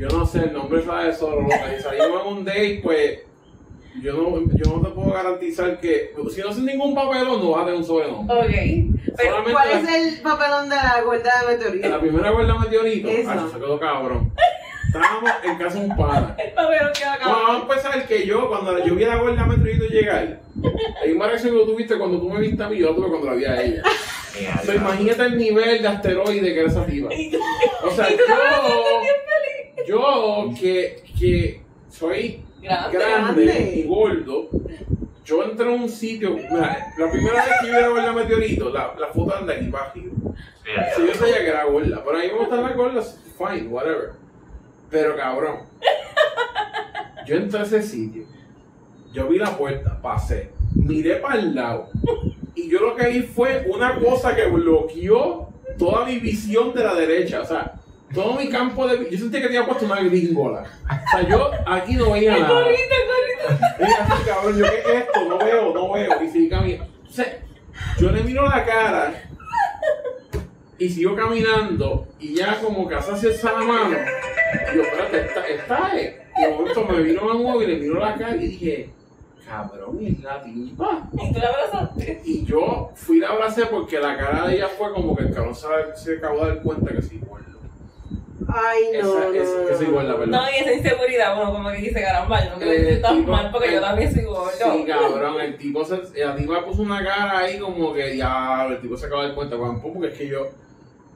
[0.00, 1.42] Yo no sé, el nombre sabe solo.
[1.42, 1.76] loca.
[1.76, 3.18] Si salimos en un date, pues
[4.02, 7.62] yo no, yo no te puedo garantizar que si no haces ningún papelón, no vas
[7.62, 8.34] a tener un sobrenombre.
[8.34, 8.46] Ok.
[9.16, 11.88] Pero, Solamente ¿Cuál es el papelón de la gorda de meteorito?
[11.88, 13.30] la primera gorda meteorito, Eso.
[13.30, 14.32] ah, se quedó cabrón.
[14.86, 16.34] Estábamos en casa de un pana.
[16.44, 19.44] el papelón queda Bueno, vamos a empezar que yo, cuando yo vi a la gorda
[19.44, 20.40] meteorito llegar,
[21.02, 23.08] hay una reacción que tú tuviste cuando tú me viste a mí, yo la tuve
[23.08, 23.82] cuando la vi a ella.
[24.38, 27.08] Mira, O sea, imagínate el nivel de asteroide que era esa tipa.
[27.14, 27.38] Y tú-
[27.84, 29.86] O sea, yo, bien feliz.
[29.88, 33.72] yo que, que soy Grande.
[33.76, 34.48] y gordo,
[35.24, 38.70] yo entré a un sitio, la primera vez que yo iba a ver la meteorito,
[38.70, 40.12] la, la foto anda aquí arriba.
[40.64, 44.10] mira, Si yo sabía que era gorda, pero ahí me gustan las gordas, fine, whatever.
[44.90, 45.60] Pero cabrón,
[47.26, 48.24] Yo entré a ese sitio,
[49.12, 51.88] yo vi la puerta, pasé, miré para el lado
[52.54, 56.94] y yo lo que vi fue una cosa que bloqueó toda mi visión de la
[56.94, 57.74] derecha, o sea,
[58.12, 60.64] todo mi campo de yo sentí que tenía puesto una gringola.
[60.84, 62.62] O sea, yo aquí no veía nada.
[62.62, 62.94] gorrito.
[63.78, 66.22] Mira, así, cabrón, yo qué es esto, no veo, no veo.
[66.22, 66.92] Y sigue caminando.
[67.08, 67.38] O sea,
[67.98, 69.14] yo le miro la cara
[70.78, 73.96] y sigo caminando y ya como que hace esa mano.
[74.72, 76.14] Y yo, espérate, esta, esta es.
[76.36, 78.90] Y de momento me vino a y le miro la cara y dije,
[79.50, 81.08] cabrón, es la tipa.
[81.12, 82.22] Y tú la abrazaste.
[82.24, 85.34] Y yo fui y la abracé porque la cara de ella fue como que el
[85.34, 87.46] cabrón se, se acabó de dar cuenta que sí, bueno.
[88.48, 88.98] Ay, no.
[88.98, 89.92] Esa, no, esa, que soy no.
[89.94, 90.26] gorda, ¿verdad?
[90.40, 93.16] No, y esa inseguridad, bueno, como que dice, caramba, yo no quiero Eh, decir tan
[93.18, 94.50] tipo, mal porque yo eh, también soy gordo.
[94.52, 98.80] Sí, cabrón, el tipo se, la tipa puso una cara ahí como que ya, el
[98.80, 100.48] tipo se acaba de dar cuenta, porque es que yo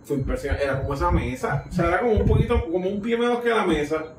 [0.04, 3.16] fui impresionado, era como esa mesa, o sea, era como un poquito, como un pie
[3.16, 4.04] menos que la mesa.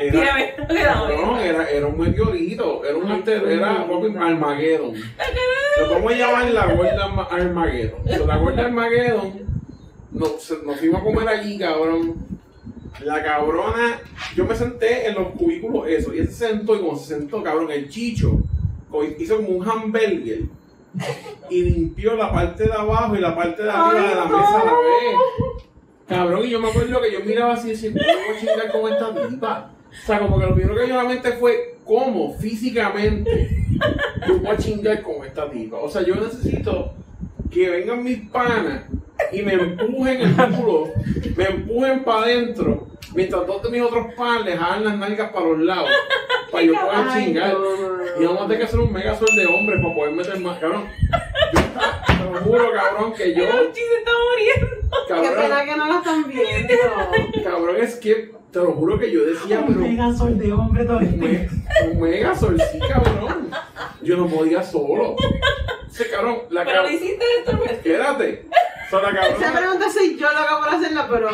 [0.00, 3.82] Era, no era, era un meteorito, era un alter, era
[4.20, 4.94] Armageddon.
[5.88, 8.00] Podemos llamar la gorda Arma- Armageddon.
[8.26, 9.32] La gorda Armageddon,
[10.10, 12.14] nos, nos fuimos a comer allí, cabrón.
[13.04, 14.00] La cabrona,
[14.34, 17.42] yo me senté en los cubículos eso, y él se sentó, y como se sentó,
[17.42, 18.38] cabrón, el chicho,
[19.18, 20.40] hizo como un hamburger,
[21.50, 24.38] y limpió la parte de abajo y la parte de arriba Ay, de la no.
[24.38, 25.16] mesa a la vez.
[26.08, 28.72] Cabrón, y yo me acuerdo que yo miraba así y decía, ¿cómo voy a chingar
[28.72, 29.70] con esta tipa?
[29.90, 33.50] O sea, como que lo primero que a la mente fue, ¿cómo físicamente
[34.28, 35.76] yo voy a chingar con esta tipa?
[35.78, 36.92] O sea, yo necesito
[37.50, 38.84] que vengan mis panas
[39.30, 40.90] y me empujen el culo,
[41.36, 44.06] me empujen para adentro, mientras dos de mis otros
[44.44, 45.90] les jalan las nalgas para los lados,
[46.50, 47.56] para yo Ay, chingar.
[48.18, 50.58] Y vamos a tener que hacer un mega sol de hombres para poder meter más,
[50.58, 50.84] cabrón.
[51.52, 51.60] Yo,
[52.06, 54.88] te lo juro, cabrón, que yo, El chiste está muriendo.
[55.06, 56.74] Qué cabrón, pena que no la están viendo.
[57.44, 60.86] cabrón, es que te lo juro que yo decía, pero Mega sol de hombre un,
[60.88, 61.10] todavía.
[61.16, 61.48] me-
[61.90, 63.50] un mega sol, sí, cabrón.
[64.02, 65.16] Yo no podía solo.
[65.90, 67.62] Ese cabrón, la Pero cabrón, hiciste esto, ¿no?
[67.82, 68.46] quédate.
[68.86, 71.28] O sea, la Esa cabrona, pregunta soy yo loca por hacerla, pero.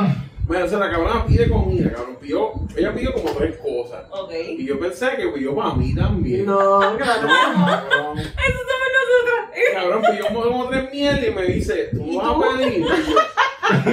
[0.46, 4.04] bueno, o sea, la cabrona pide comida, cabrón, pidió, ella pidió como tres cosas.
[4.10, 4.32] Ok.
[4.58, 6.46] Y yo pensé que pidió para mí también.
[6.46, 6.98] No, claro.
[6.98, 8.18] cabrón.
[8.18, 9.74] Eso somos nosotros.
[9.74, 12.44] Cabrón, pidió como, tres mierdas y me dice, ¿tú ¿Y vas tú?
[12.44, 12.74] a pedir?
[12.78, 13.16] Y yo,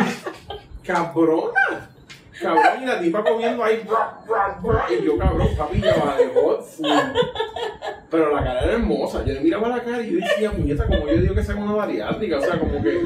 [0.83, 1.89] Cabrona.
[2.41, 6.17] Cabrón, y la tipa comiendo ahí, bra, bra, bra, y yo, cabrón, papi, ya va
[6.17, 6.87] de hot food.
[8.11, 9.23] Pero la cara era hermosa.
[9.25, 11.73] Yo le miraba la cara y yo decía, muñeca, como yo digo que sea una
[11.73, 13.01] bariátrica, o sea, como que,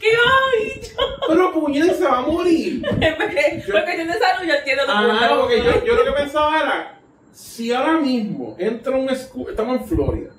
[0.00, 1.02] ¡Qué bonito!
[1.28, 2.82] pero puñeta se va a morir.
[2.88, 6.12] Porque, Yo- por cuestión de salud, yo entiendo tu Ah, porque yo, yo lo que
[6.12, 7.00] pensaba era,
[7.32, 10.30] si ahora mismo entra un school, estamos en Florida,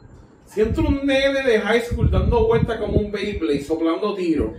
[0.45, 4.51] si entra un nene de high school dando vueltas como un Beyblade, soplando tiros,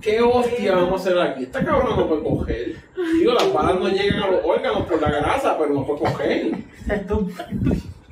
[0.00, 1.42] ¿qué hostia vamos a hacer aquí?
[1.44, 2.76] Esta cabrona no puede coger.
[3.18, 6.52] Digo, las balas no llegan a los órganos por la grasa, pero no puede coger.
[6.90, 7.28] Esto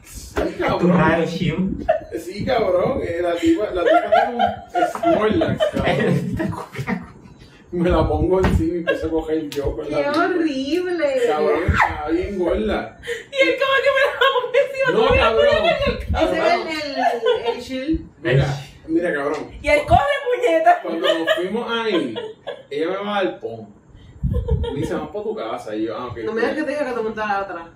[0.04, 1.26] Sí, es tu cabrón.
[2.18, 3.00] Sí, cabrón.
[3.02, 7.14] eh, La tipa, la tipa tiene un Snorlax, cabrón.
[7.72, 11.06] Me la pongo encima y empiezo a coger yo con ¡Qué la horrible!
[11.28, 13.00] Cabrón, está bien gorda.
[13.32, 14.88] Y él como que me la pongo encima.
[14.92, 15.64] No, cabrón.
[15.64, 18.00] el- Ese es el, el, el shield.
[18.22, 18.46] Mira,
[18.86, 19.50] mira, cabrón.
[19.62, 20.00] Y él corre,
[20.36, 20.80] puñeta.
[20.82, 22.14] Cuando nos fuimos ahí,
[22.70, 23.68] ella me va al pon.
[24.72, 25.74] Me dice, vamos para tu casa.
[25.76, 26.18] Y yo, ah, ok.
[26.24, 27.66] No me digas que te dijo que te montara atrás.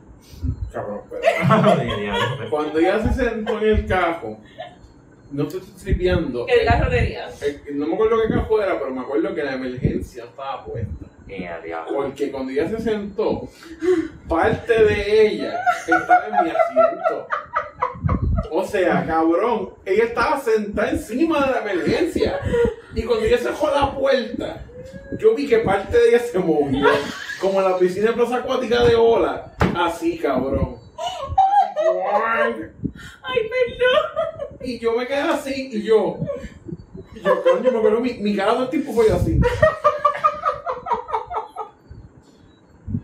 [0.73, 1.23] Cabrón, pero.
[2.01, 2.51] Diablo.
[2.51, 4.39] Cuando ella se sentó en el cajo,
[5.31, 6.47] no te estoy tripeando.
[6.49, 7.29] El carro de día.
[7.67, 11.07] el- no me acuerdo qué cajo era, pero me acuerdo que la emergencia estaba puesta.
[11.29, 11.93] Eh, diablo.
[11.95, 13.47] Porque cuando ella se sentó,
[14.27, 17.27] parte de ella estaba en mi asiento.
[18.51, 22.41] O sea, cabrón, ella estaba sentada encima de la emergencia.
[22.95, 24.65] Y cuando ella cerró la puerta,
[25.19, 26.87] yo vi que parte de ella se movió.
[27.41, 29.53] Como en la piscina de plaza acuática de Ola.
[29.77, 30.77] Así, cabrón.
[33.23, 34.49] Ay, perdón.
[34.61, 36.19] Y yo me quedé así y yo.
[37.15, 39.41] Y yo, coño, me acuerdo, mi, mi cara todo el tiempo fue así.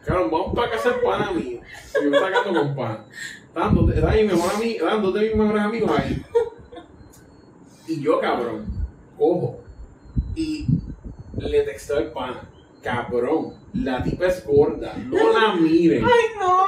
[0.05, 1.61] Claro, vamos para casa el pana mío.
[1.95, 3.07] Yo me sacando con pan.
[3.55, 6.23] Dando, está mi mejor amigo, de mis mejores amigos ahí.
[7.87, 8.65] Y yo, cabrón,
[9.19, 9.61] cojo.
[10.35, 10.67] Y
[11.37, 12.49] le texteo al pana.
[12.83, 16.05] Cabrón, la tipa es gorda, no la miren.
[16.05, 16.67] Ay, no.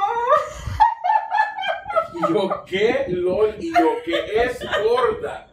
[2.13, 3.55] Y yo, ¿qué lol?
[3.59, 5.47] Y yo, ¿qué es gorda?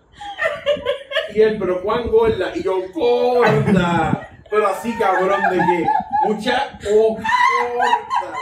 [1.35, 2.53] Y él, pero ¿cuán gorda?
[2.55, 4.29] Y yo, gorda.
[4.51, 5.87] Pero así, cabrón, de que
[6.27, 8.39] mucha oh, gorda.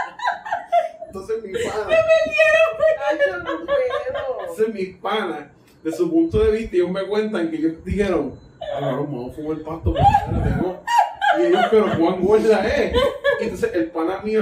[1.12, 4.40] Entonces mi pana, Ay, yo no puedo.
[4.40, 5.50] entonces mis panas,
[5.82, 9.34] de su punto de vista, ellos me cuentan que ellos dijeron, "Ah, cabrón, vamos a
[9.34, 10.82] fumar el pasto no.
[11.38, 12.94] Y ellos, pero ¿cuán gorda es?
[13.40, 14.40] y entonces el pana mío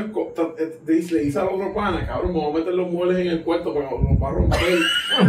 [0.58, 3.42] eh, dice- le dice al otro pana, cabrón, vamos a meter los muebles en el
[3.44, 4.78] cuarto porque nos va a romper.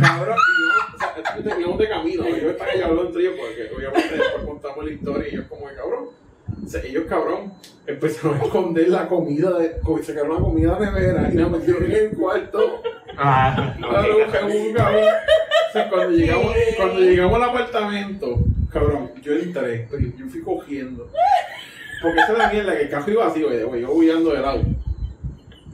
[0.02, 3.22] Cabrón, y yo, o sea, esto que teníamos de camino, yo estaba ahí hablando entre
[3.22, 6.06] ellos porque obviamente después contamos la historia y ellos como que cabrón.
[6.66, 7.54] O sea, ellos, cabrón,
[7.94, 11.92] empezaron a esconder la comida, de, sacaron la comida de nevera y la metieron en
[11.92, 12.82] el cuarto.
[13.18, 14.44] Ah, ok.
[14.44, 15.04] un cabrón.
[15.70, 18.40] O sea, cuando llegamos, cuando llegamos al apartamento,
[18.72, 21.10] cabrón, yo entré, pero yo fui cogiendo.
[22.02, 24.44] Porque esa es la mierda, que el carro iba así, güey, güey, yo huyendo del
[24.46, 24.68] auto.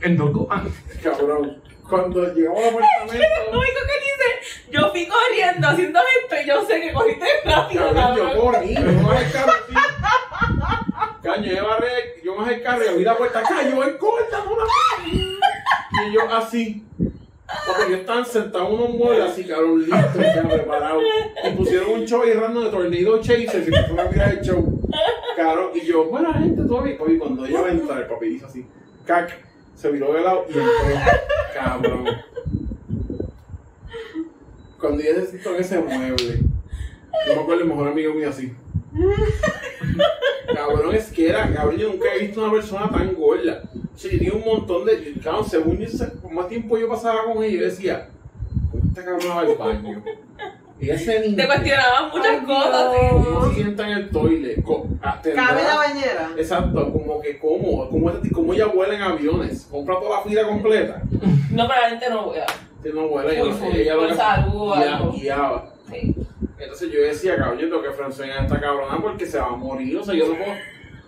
[0.01, 0.47] En Doco.
[0.51, 0.63] Ah,
[1.01, 6.47] Cabrón, cuando llegamos al Lo apartamento, único que dice, yo fui corriendo haciendo esto y
[6.47, 8.41] yo sé que corriste rápido, cabrón, yo cabrón.
[8.41, 9.73] corrí, yo me bajé el carro así.
[11.27, 14.45] Caño, yo barré, yo bajé el carro y abrí la puerta, caño, en corta,
[15.05, 16.85] Y yo así.
[16.95, 21.03] Porque yo estaban sentados en unos muebles así, cabrón, listos, ya preparados.
[21.43, 24.41] Y pusieron un show ahí random de Tornado Chasers y me fueron a mirar el
[24.41, 24.81] show.
[25.35, 26.97] Cabrón, y yo, buena gente, todo bien.
[26.97, 28.65] Oye, cuando ella va a entrar, el papi hizo así,
[29.05, 29.37] cac,
[29.75, 30.71] se viró de lado y entró.
[31.53, 32.05] Cabrón.
[34.79, 36.39] Cuando ella se sentó en ese mueble,
[37.27, 38.55] yo me acuerdo el mejor amigo mío así.
[40.53, 43.61] Cabrón, es que era, cabrón, yo nunca he visto una persona tan gorda.
[43.93, 45.13] O sea, yo tenía un montón de.
[45.23, 45.87] Cabrón, según yo,
[46.31, 48.09] más tiempo yo pasaba con ella, yo decía,
[48.71, 50.03] ¿cómo esta cabrón va al baño?
[50.79, 51.35] Y ese niño.
[51.37, 52.85] Te cuestionaban muchas Ay, cosas.
[53.11, 54.63] ¿Cómo se sienta en el toile?
[55.35, 56.29] Cabe la bañera.
[56.37, 61.01] Exacto, como que cómo, como, como ella vuela en aviones, compra toda la fila completa.
[61.51, 62.31] No, pero la gente no.
[62.83, 63.95] Si no vuela, ella, Full, no- full, ella
[66.57, 66.63] lo.
[66.63, 67.89] Entonces yo decía, cabrón, yo tengo que
[68.31, 69.97] a esta cabrona porque se va a morir.
[69.97, 70.53] O sea, yo no puedo.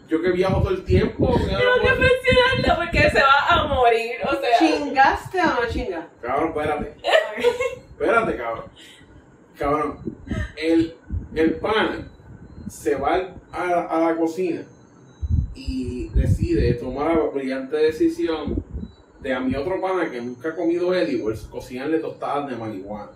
[0.08, 1.30] Yo que viajo todo el tiempo.
[1.30, 4.12] no Tengo que mencionarla porque se va a morir.
[4.26, 6.10] O sea, ¿Chingaste o no chingaste?
[6.22, 6.96] Cabrón, espérate.
[8.00, 8.64] Espérate, cabrón.
[9.58, 10.00] Cabrón.
[10.56, 10.96] El,
[11.36, 12.10] el pan
[12.70, 14.62] se va a, a la cocina
[15.54, 18.64] y decide tomar la brillante decisión
[19.20, 23.12] de a mi otro pana que nunca ha comido edibles cocinarle tostadas de marihuana.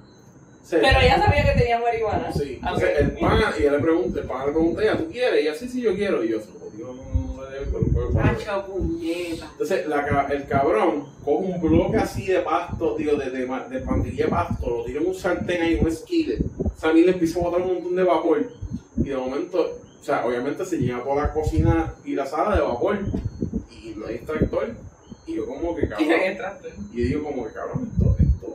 [0.69, 2.31] Pero ella sabía que tenía marihuana.
[2.33, 5.09] Sí, Ah, entonces el pana, y ella le pregunta, el pana le pregunta, ella, ¿tú
[5.11, 5.43] quieres?
[5.43, 6.23] Y ella, sí, sí, yo quiero.
[6.23, 6.39] Y yo,
[6.79, 9.47] no, no, puñeta.
[9.51, 14.25] entonces, la el cabrón coge un bloque así de pasto, tío, de, de, de pandilla
[14.25, 16.39] de pasto, lo tira en un sartén ahí, un skillet.
[16.59, 18.51] O sea, a mí le empieza a botar un montón de vapor.
[18.97, 19.61] Y de momento,
[20.01, 22.99] o sea, obviamente se llena toda la cocina y la sala de vapor.
[23.71, 24.73] Y no hay extractor.
[25.25, 26.07] Y yo como que Y cabrón.
[26.93, 27.89] Y yo digo como que cabrón,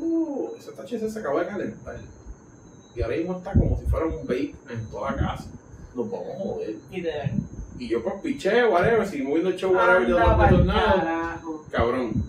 [0.08, 1.96] esto, ese THC se acaba de calentar.
[2.94, 5.50] Y ahora mismo está como si fuera un vape en toda la casa.
[5.94, 6.76] Nos vamos a joder.
[6.90, 7.84] Y.
[7.84, 10.94] Y yo pues piché, whatever, seguimos viendo el show, whatever, pa'l tornados.
[10.94, 11.64] carajo.
[11.70, 12.24] Cabrón.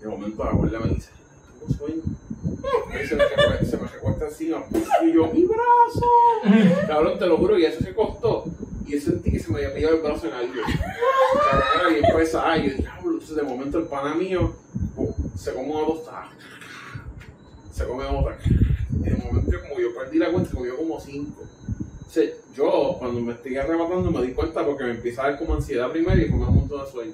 [0.00, 1.10] De momento la abuela me dice,
[1.52, 2.02] tengo sueño.
[2.88, 3.24] Y se me,
[3.64, 4.64] se me recuesta encima.
[5.04, 6.86] Y yo, mi brazo.
[6.88, 8.44] Cabrón, te lo juro, y eso se costó.
[8.86, 10.52] Y yo sentí que se me había pillado el brazo en algo.
[10.52, 12.58] Cabrón, era bien pesada.
[12.58, 13.12] Y yo, diablo.
[13.12, 14.52] Entonces de momento el pana mío
[14.96, 16.30] oh, se come una tostada.
[17.76, 18.38] Se come otra.
[18.90, 21.42] Y de momento como yo perdí la cuenta, se comió como cinco.
[22.06, 25.38] O sea, yo cuando me estoy arrebatando me di cuenta porque me empieza a dar
[25.38, 27.12] como ansiedad primero y después me un montón de sueño.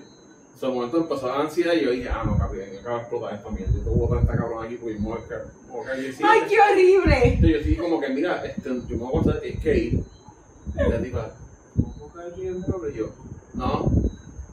[0.55, 2.79] O sea, de momento empezó a dar ansiedad y yo dije, ah, no, cabrón, yo
[2.79, 3.73] acabo de explotar esta mierda.
[3.73, 6.31] Yo tengo que botar esta cabrón aquí porque me voy a.
[6.31, 7.17] ¡Ay, qué horrible!
[7.25, 9.93] Entonces yo dije como que, mira, este, yo me voy a aguantar, tienes que ir.
[9.95, 11.35] Y la tipa,
[11.75, 13.09] ¿no puedo caer bien, bro?" Y yo,
[13.55, 13.91] no.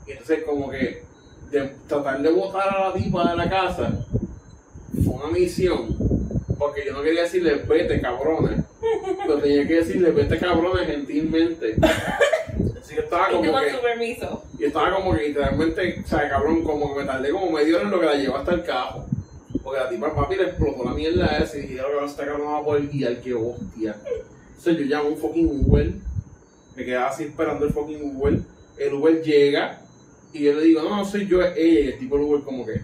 [0.08, 1.04] Y entonces como que
[1.52, 4.06] de tratar de botar a la tipa de la casa
[5.04, 5.96] fue una misión.
[6.58, 8.64] Porque yo no quería decirle, vete, cabrones.
[9.26, 11.76] Pero tenía que decirle, vete, cabrones, gentilmente.
[11.82, 13.72] Así que estaba Y como con que...
[13.72, 14.44] su permiso.
[14.58, 17.86] Y estaba como que literalmente, o sea, cabrón, como que me tardé como medio hora
[17.86, 19.06] en lo que la llevó hasta el carro.
[19.64, 22.58] Porque la tipa papi le explotó la mierda esa y dije, cabrón, esta cabrón va
[22.60, 23.96] a poder guiar, que hostia.
[24.58, 25.94] Entonces yo llamo un fucking Uber,
[26.76, 28.40] me quedaba así esperando el fucking Uber.
[28.78, 29.82] El Uber llega
[30.34, 31.80] y yo le digo, no, no soy yo, es ella.
[31.80, 32.82] Y el tipo del Uber como que.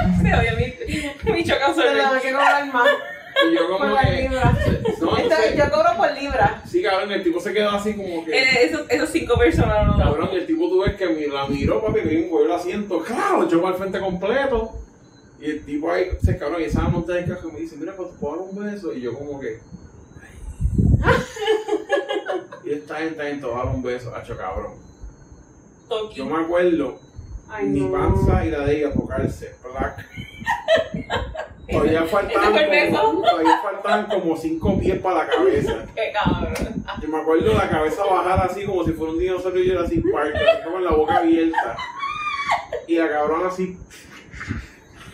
[0.22, 1.16] Sí, obviamente.
[1.24, 2.88] Mi choca Pero no, que cobrar más.
[3.50, 4.22] Y yo Por como que.
[4.22, 4.58] libra.
[5.00, 6.60] No, entonces, yo cobro por libra.
[6.66, 8.32] sí, cabrón, el tipo se quedó así como que.
[8.36, 9.96] Eh, esos, esos cinco personas no.
[9.96, 13.44] Cabrón, el tipo tú ves que mi- la miró, papi, me dio el asiento, claro,
[13.44, 14.72] echó para el frente completo.
[15.40, 17.94] Y el tipo ahí, se cabrón, y esa monta del carro y me dice, mira,
[17.96, 18.92] pues puedo dar un beso.
[18.92, 19.60] Y yo como que.
[22.64, 24.72] y esta gente ahí te voy a dar un beso, hacho cabrón.
[25.88, 26.16] Toki.
[26.16, 26.98] Yo me acuerdo,
[27.50, 30.06] Ay, mi panza y la de ella tocarse, plac.
[31.70, 35.84] Todavía faltaban, ¿Ese fue el como, todavía faltaban como cinco pies para la cabeza.
[35.94, 36.84] Qué cabrón.
[37.02, 39.82] Yo me acuerdo la cabeza bajar así como si fuera un dinosaurio y yo era
[39.82, 41.76] así Park, así con la boca abierta.
[42.86, 43.78] Y la cabrón así.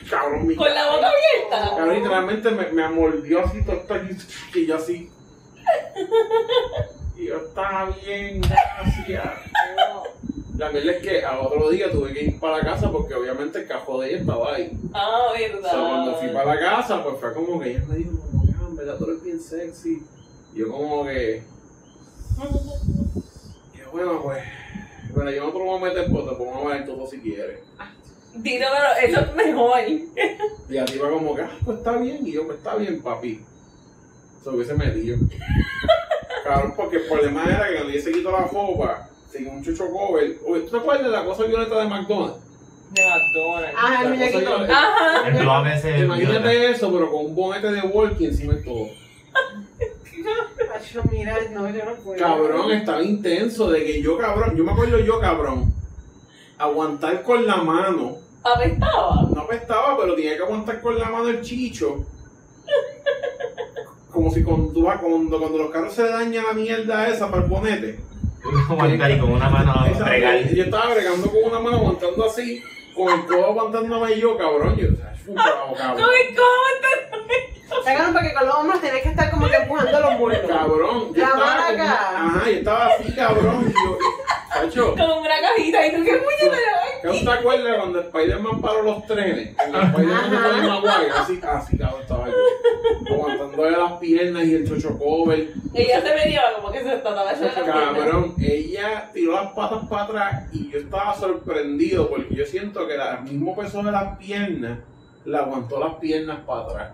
[0.09, 1.77] Cabrón, mi Con la boca abierta.
[1.77, 4.17] Cabrón, literalmente me, me amordió así todo esto aquí.
[4.55, 5.11] Y yo así.
[7.17, 9.25] Y yo estaba bien, gracias.
[10.57, 13.59] La mierda es que al otro día tuve que ir para la casa porque obviamente
[13.59, 14.71] el cajón de ella estaba ahí.
[14.93, 15.71] Ah, O verdad.
[15.71, 18.67] sea, cuando fui para la casa, pues fue como que ella me dijo, que, ah,
[18.69, 20.03] en verdad tú eres bien sexy.
[20.55, 21.43] Y yo como que,
[23.75, 24.43] y yo, bueno, pues,
[25.13, 27.19] bueno, yo no te lo voy a meter, pues te pongo a ver todo si
[27.21, 27.61] quieres.
[28.37, 29.79] Dilo, pero eso es mejor.
[30.69, 32.27] Y a ti va como que, ah, pues está bien.
[32.27, 33.41] Y yo, pues está bien, papi.
[34.43, 35.19] Se hubiese metido.
[36.45, 39.91] Cabrón, porque el problema era que cuando ella se quitó la ropa, sin un chucho
[39.91, 40.39] cover.
[40.47, 42.39] Oye, ¿tú te acuerdas de la cosa violeta de McDonald's?
[42.93, 43.75] De McDonald's.
[43.77, 44.73] Ah, el La cosa muñequito.
[44.73, 45.29] Ajá.
[45.29, 45.99] El blog ese.
[45.99, 48.87] Imagínate eso, pero con un bonete de Walkie encima de todo.
[50.75, 52.19] Acho, mira, no, yo no puedo.
[52.19, 55.75] Cabrón, estaba intenso de que yo, cabrón, yo me acuerdo yo, cabrón,
[56.59, 58.19] aguantar con la mano.
[58.43, 59.29] Apestaba.
[59.35, 62.07] No apestaba, pero tenía que aguantar con la mano el chicho.
[64.11, 68.01] Como si cuando, cuando, cuando los carros se daña la mierda esa para el bonete.
[68.69, 70.55] Aguantar y con una mano Esa- regal.
[70.55, 72.63] yo estaba bregando con una mano aguantando así,
[72.95, 74.77] con el codo aguantándome yo, cabrón.
[74.77, 75.75] Yo, o sea, es un trabajo,
[77.69, 77.85] cabrón.
[77.85, 80.41] Ay, ¿cómo Sacaron porque con los hombros tenés que estar como que empujando los muslos.
[80.49, 82.11] Cabrón, La estaba mano acá.
[82.17, 83.65] Ajá, yo estaba así, cabrón.
[83.69, 83.99] Y yo,
[84.53, 86.57] cacho, te Con una cajita y tú, ¿qué puñeta
[87.03, 89.55] ¿Qué te acuerdas cuando Spider-Man paró los trenes?
[89.67, 90.49] En el Spider-Man de Ajá.
[90.49, 93.15] Tobey Maguire, así, así cabrón estaba yo.
[93.15, 95.49] Aguantándole las piernas y el chocho cover.
[95.75, 97.55] Ella se venía como que se trataba de la.
[97.55, 102.95] Cabrón, ella tiró las patas para atrás y yo estaba sorprendido porque yo siento que
[102.95, 104.79] el mismo peso de las piernas
[105.25, 106.91] le aguantó las piernas para atrás.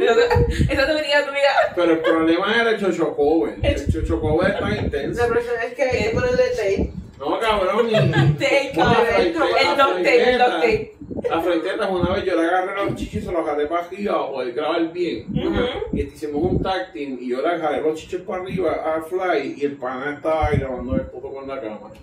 [0.00, 1.72] Pero Esa te venía tu vida.
[1.76, 3.54] Pero el problema era el chocho cover.
[3.62, 5.22] El chocho cover es tan intenso.
[5.22, 6.92] La próxima vez que hay que ponerle tape.
[7.18, 7.90] No, cabrón.
[8.38, 10.96] Tape, El duct tape, el duct tape.
[11.28, 14.14] La frenteta, una vez yo le agarré los chichis y se los agarré para arriba
[14.14, 15.26] para poder grabar bien.
[15.28, 15.64] Ujú.
[15.92, 19.54] Y hicimos un tag team y yo le agarré los chichis para arriba a Fly
[19.58, 21.94] y el pana estaba ahí grabando el foto con la cámara.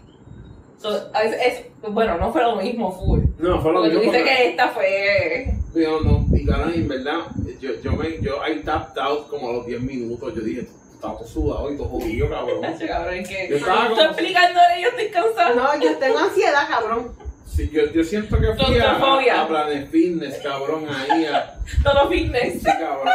[0.79, 1.39] So, veces
[1.83, 3.21] es, bueno, no fue lo mismo, full.
[3.39, 4.11] No, fue lo Porque tú mismo.
[4.13, 5.53] dices porque- que esta fue.
[5.73, 7.19] No, no, y cabrón, en verdad,
[7.59, 10.33] yo, yo me, yo I tapped out como a los 10 minutos.
[10.35, 12.61] Yo dije, estaba todo sudado y todo jodido, cabrón.
[12.87, 13.47] Cabrón, es que.
[13.49, 15.53] Yo estaba Tú como- explicándole, yo estoy cansada.
[15.55, 17.11] No, yo tengo ansiedad, cabrón.
[17.45, 22.53] Sí, yo, yo siento que fui a, a Planet Fitness, cabrón, ahí a, Todo fitness.
[22.61, 23.07] Sí, cabrón.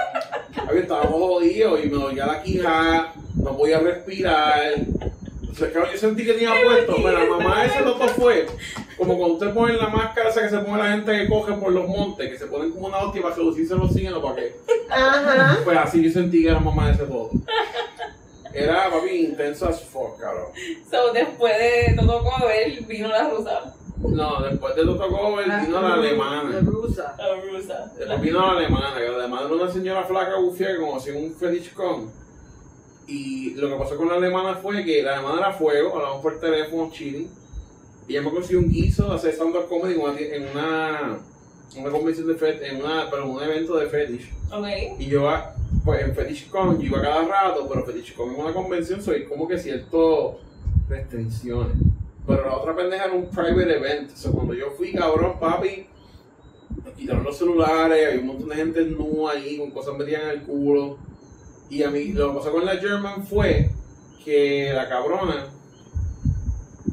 [0.69, 4.73] Había estaba jodido y me dolía la quija, no podía respirar.
[5.53, 8.47] O sea, cabrón, yo sentí que tenía puesto, pero la mamá de ese loco fue
[8.97, 11.73] como cuando usted pone la máscara esa que se pone la gente que coge por
[11.73, 14.57] los montes, que se ponen como una hostia para reducirse los oxígeno para que.
[14.89, 15.59] Ajá.
[15.65, 17.31] Pues así yo sentí que era mamá de ese todo.
[18.55, 20.49] Era papi intenso as fuck, cabrón.
[20.91, 23.75] So, después de todo cover, vino la rusa.
[23.99, 26.61] No, después de Toto Cover vino la La alemana.
[26.63, 27.15] rusa.
[27.17, 27.93] La rusa.
[27.97, 31.15] Después vino la alemana, que la alemana era una señora flaca bufía que como hacía
[31.15, 32.11] un fetish con.
[33.07, 36.39] Y lo que pasó con la alemana fue que la alemana era fuego, hablamos por
[36.41, 37.29] teléfono, chilling.
[38.09, 41.19] Y ella me consiguió un guiso de hacer stand-up comedy en una,
[41.75, 44.33] en una, convención de fetish, en una, pero en un evento de fetish.
[44.53, 44.67] Ok.
[44.99, 45.29] Y yo,
[45.85, 49.25] pues en Fetish Con, yo iba cada rato, pero Fetish Con es una convención, soy
[49.25, 50.39] como que cierto
[50.89, 51.77] restricciones.
[52.27, 54.13] Pero la otra pendeja era un private event.
[54.13, 55.87] O sea, cuando yo fui, cabrón, papi,
[56.85, 60.29] me quitaron los celulares, había un montón de gente nua ahí, con cosas metidas en
[60.31, 60.99] el culo.
[61.73, 63.71] Y a mí, lo que pasó con la German fue
[64.23, 65.47] que la cabrona,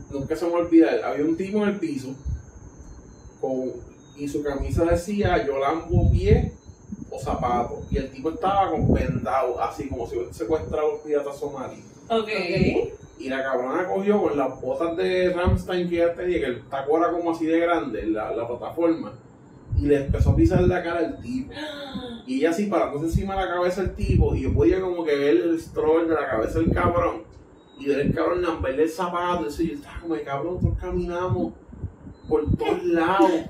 [0.09, 2.15] nunca se me olvida, había un tipo en el piso,
[3.41, 3.73] con,
[4.15, 6.53] y su camisa decía, yo lambo pie
[7.11, 7.79] o zapatos.
[7.91, 11.83] Y el tipo estaba con vendado, así como si hubiese secuestrado un pirata somalí.
[12.07, 12.29] Ok.
[13.19, 16.97] Y la cabrona cogió con las botas de Ramstein que ella tenía, que el taco
[16.97, 19.11] era como así de grande, la, la plataforma,
[19.77, 21.51] y le empezó a pisar la cara al tipo.
[22.29, 25.15] Y ella así parándose encima de la cabeza del tipo, y yo podía como que
[25.15, 27.23] ver el stroll de la cabeza del cabrón,
[27.79, 31.53] y ver el cabrón lamberle el zapato, y y yo estaba como, cabrón, nosotros caminamos
[32.27, 33.31] por todos lados.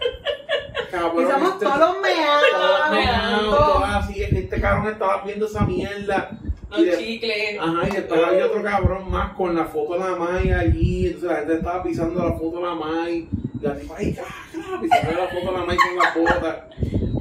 [0.92, 2.92] Cabrón, Pisamos este- todos los todos meados.
[2.92, 6.32] meados, así, este cabrón estaba viendo esa mierda.
[6.76, 7.60] Y Los de- chicles.
[7.60, 11.06] Ajá, y después había otro cabrón más con la foto de la May allí.
[11.08, 13.28] Entonces la gente estaba pisando la foto de la May.
[13.60, 16.69] Y la tipa, ay, cabrón, pisando la foto de la May con la bota.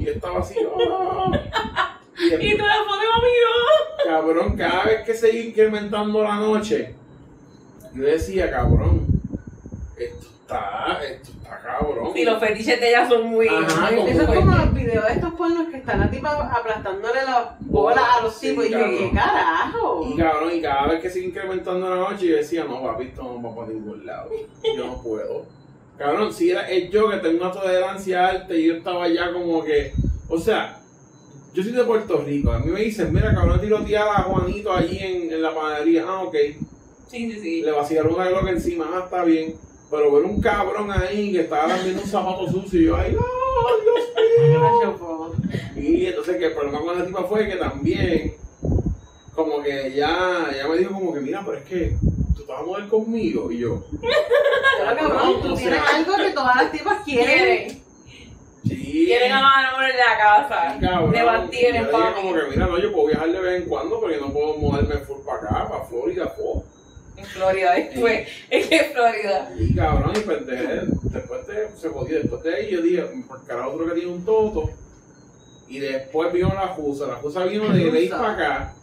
[0.09, 1.31] Y yo estaba así, oh.
[2.17, 4.05] Y Y tú la foto amigo.
[4.05, 6.93] cabrón, cada vez que se iba incrementando la noche,
[7.93, 9.07] yo decía, cabrón,
[9.97, 12.11] esto está, esto está cabrón.
[12.13, 13.47] Sí, los fetiches de ella son muy.
[13.47, 17.45] Ajá, Eso es como los videos de estos pornos que están la tipa aplastándole las
[17.61, 18.65] bolas a los Sí, tipos.
[18.65, 18.79] Y yo.
[18.79, 20.05] ¿qué carajo?
[20.13, 23.05] Y cabrón, y cada vez que se iba incrementando la noche, yo decía, no, papi,
[23.05, 24.29] esto no va para ningún lado.
[24.75, 25.45] Yo no puedo.
[25.99, 29.61] Cabrón, si era es yo que tengo una tolerancia alta y yo estaba ya como
[29.61, 29.91] que,
[30.29, 30.79] o sea,
[31.53, 32.53] yo soy de Puerto Rico.
[32.53, 36.05] A mí me dicen, mira, cabrón, tiroteaba a Juanito allí en, en la panadería.
[36.07, 36.35] Ah, ok.
[37.07, 37.61] Sí, sí, sí.
[37.63, 38.89] Le vaciaron una gloca encima.
[38.93, 39.55] Ah, está bien.
[39.91, 43.25] Pero ver un cabrón ahí que estaba viendo un zapato sucio y yo, ay, no,
[43.83, 45.31] Dios mío.
[45.75, 48.35] Y entonces que el problema con la tipa fue que también,
[49.33, 51.95] como que ya, ya me dijo como que, mira, pero es que
[52.39, 53.51] tú te vas a mover conmigo.
[53.51, 57.35] Y yo, Pero cabrón, tú tienes sea, algo que todas las tipas quieren.
[57.35, 57.83] Quieren,
[58.63, 59.05] sí.
[59.05, 60.77] quieren a Manolo en la casa.
[60.79, 63.39] Cabrón, De Bastille y en yo dije como que, mira, no, yo puedo viajar de
[63.39, 66.61] vez en cuando, pero yo no puedo moverme full para acá, para Florida, full.
[67.17, 68.27] En Florida después.
[68.49, 69.51] Es que es Florida.
[69.59, 73.45] Y cabrón, y pues dejé, después de, se jodió, después de ahí yo dije, por
[73.45, 74.69] cara otro que tiene un toto.
[75.67, 78.73] Y después vino la Jusa, la Jusa vino de ley para acá,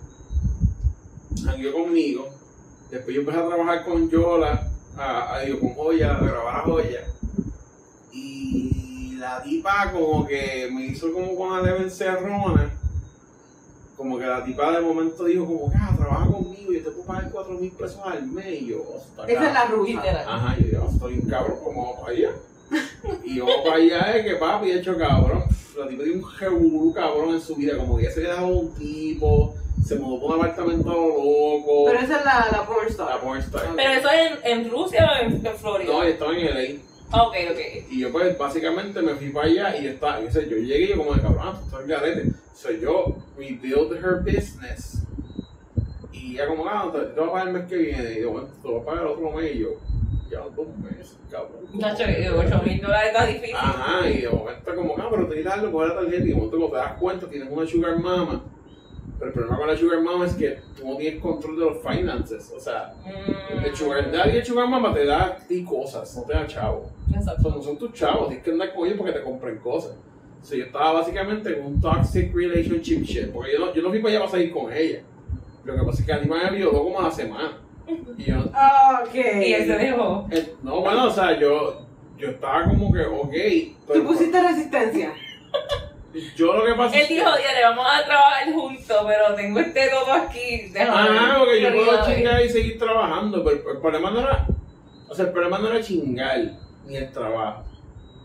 [1.44, 2.35] jangueó conmigo.
[2.90, 6.60] Después yo empecé a trabajar con Yola, a, a, digo, con Joya, a grabar a
[6.62, 7.04] Joya.
[8.12, 12.70] Y la tipa como que me hizo como con la leve encerrona.
[13.96, 17.06] Como que la tipa de momento dijo como que, ah, trabaja conmigo, yo te puedo
[17.06, 18.62] pagar 4 mil pesos al mes.
[18.62, 19.76] Y yo, "Hostia, Esa es la.
[19.84, 20.24] Literal.
[20.28, 22.30] Ajá, yo digo, estoy un cabrón, pues vamos para allá.
[23.24, 25.44] Y vamos para allá es que papi, hecho cabrón.
[25.78, 28.74] La tipa tiene un jeburu cabrón en su vida, como que ya se dejado un
[28.74, 29.54] tipo,
[29.86, 31.84] se mudó por un apartamento loco.
[31.86, 33.20] Pero esa es la, la porn la star.
[33.20, 33.62] pornstar.
[33.76, 35.92] Pero eso es en, en Rusia o en, en Florida.
[35.92, 36.80] No, yo estaba en LA.
[37.12, 37.58] Ah, Ok, ok.
[37.90, 40.86] Y yo pues básicamente me fui para allá y yo estaba, yo, sé, yo llegué
[40.86, 42.32] y yo como de cabrón, tú estás en garete.
[42.52, 45.02] So yo rebuild her business.
[46.12, 48.12] Y ella como, ah, te, voy a pagar el mes que viene.
[48.12, 49.54] Y yo, bueno, te voy a pagar el otro mes.
[49.54, 49.68] Y yo,
[50.28, 51.60] ya dos meses, cabrón.
[51.74, 53.54] Nacho, 8 mil dólares está difícil.
[53.54, 56.34] Ajá, y de momento como, ah, pero te que algo con la tarjeta y de
[56.34, 58.42] momento cuando te das cuenta tienes una sugar mama.
[59.18, 61.78] Pero el problema con la sugar mama es que tú no tienes control de los
[61.82, 62.52] finances.
[62.54, 66.14] O sea, Mm, el sugar daddy y el sugar mama te da a ti cosas,
[66.16, 66.90] no te da chavo.
[67.06, 67.48] O sea, Exacto.
[67.50, 69.92] no son tus chavos, tienes que andar con ellos porque te compren cosas.
[70.42, 73.88] O sea, yo estaba básicamente en un toxic relationship shit, porque yo no, yo no
[73.90, 75.00] fui para allá para salir con ella.
[75.64, 77.58] Lo que pasa es que a mí me violó como a la semana.
[78.18, 78.36] Y yo,
[79.02, 79.14] Ok.
[79.14, 80.26] Y él se dejó.
[80.30, 81.86] eh, no, bueno, o sea, yo,
[82.18, 83.32] yo estaba como que, ok.
[83.88, 85.12] pero- Tú pusiste resistencia.
[86.36, 90.12] Yo lo que pasa Él dijo, le vamos a trabajar juntos, pero tengo este todo
[90.12, 90.68] aquí.
[90.72, 94.46] Déjame Ah, porque yo puedo chingar y seguir trabajando, pero el problema no era,
[95.08, 96.38] o sea, el problema no era chingar
[96.86, 97.64] ni el trabajo.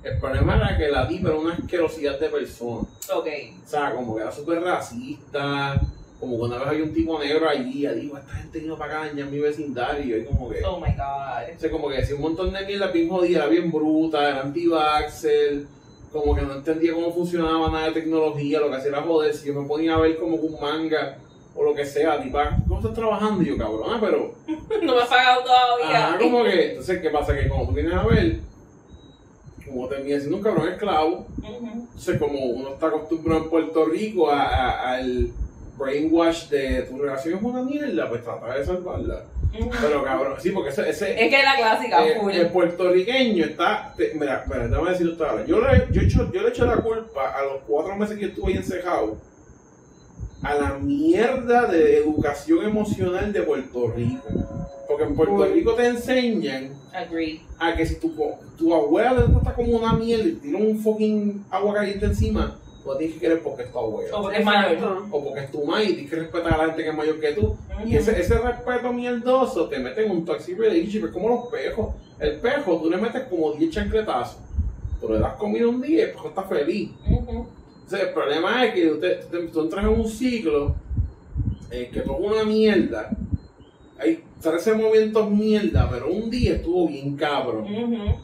[0.03, 2.87] El problema era que la tipa era una asquerosidad de persona.
[3.13, 3.27] Ok.
[3.63, 5.79] O sea, como que era súper racista,
[6.19, 9.07] como una vez había un tipo negro allí, y digo, esta gente vino para acá
[9.07, 11.55] dañar mi vecindario, y como que, Oh my god.
[11.55, 14.41] o sea, como que decía un montón de mierda bien jodida, era bien bruta, era
[14.41, 15.65] anti-vaxxer,
[16.11, 19.47] como que no entendía cómo funcionaba nada de tecnología, lo que hacía era joder, si
[19.47, 21.17] yo me ponía a ver como un manga
[21.55, 22.37] o lo que sea, tipo,
[22.67, 23.41] ¿cómo estás trabajando?
[23.43, 24.33] Y yo, cabrón, pero,
[24.83, 26.07] No me has pagado todavía.
[26.09, 27.33] ajá, como que, entonces, ¿qué pasa?
[27.37, 28.39] Que cuando tú vienes a ver,
[29.65, 31.67] como termina siendo un cabrón esclavo, Ujú.
[31.71, 35.29] entonces como uno está acostumbrado en Puerto Rico a- a- al
[35.77, 39.23] brainwash de tu relación es una mierda, pues trata de salvarla.
[39.81, 42.31] Pero cabrón, sí, porque ese, ese Es que es la clásica, eh, full.
[42.31, 43.93] el puertorriqueño está.
[43.97, 45.45] te- mira, mira, te voy a decir ahora.
[45.45, 48.27] Yo le, yo, echo- yo le echo la culpa a los cuatro meses que yo
[48.29, 49.17] estuve ahí encejado
[50.43, 54.23] a la mierda de educación emocional de Puerto Rico.
[54.87, 55.49] Porque en Puerto Uy.
[55.49, 57.41] Rico te enseñan Agree.
[57.59, 58.13] a que si tu,
[58.57, 62.97] tu abuela te trata como una mierda y tira un fucking agua caliente encima, tú
[62.97, 64.17] tienes que querer porque es tu abuela.
[64.17, 65.03] O porque es mayor.
[65.11, 67.19] O porque es tu madre y tienes que respetar a la gente que es mayor
[67.19, 67.55] que tú.
[67.85, 71.95] Y ese, ese respeto mierdoso te mete en un toxic relationship, es como los pejos.
[72.19, 74.37] El pejo, tú le metes como 10 chancletazos.
[74.99, 76.91] Tú le das comida un día y el pejo está feliz.
[77.07, 80.75] Entonces, el problema es que tú, te- tú, entras en un ciclo
[81.71, 83.09] eh, que todo es una mierda.
[83.97, 87.65] Hay 13 movimientos mierda, pero un día estuvo bien cabrón.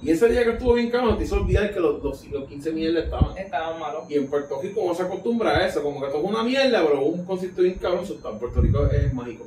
[0.01, 2.72] Y ese día que estuvo bien cabrón, te hizo olvidar que los, los, los 15
[2.72, 3.38] mierda estaban.
[3.38, 4.03] Estaban malos.
[4.09, 6.82] Y en Puerto Rico no se acostumbra a eso, como que todo es una mierda,
[6.84, 9.45] pero un concepto bien cabrón, eso está- en Puerto Rico es mágico.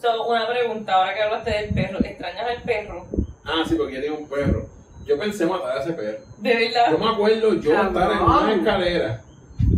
[0.00, 3.06] So, una pregunta, ahora que hablaste del perro, ¿extrañas al perro?
[3.44, 4.66] Ah, sí, porque yo tenía un perro.
[5.06, 6.18] Yo pensé matar a ese perro.
[6.38, 6.90] De verdad.
[6.90, 7.88] Yo me acuerdo yo Cabrón.
[7.96, 9.20] estar en una escalera.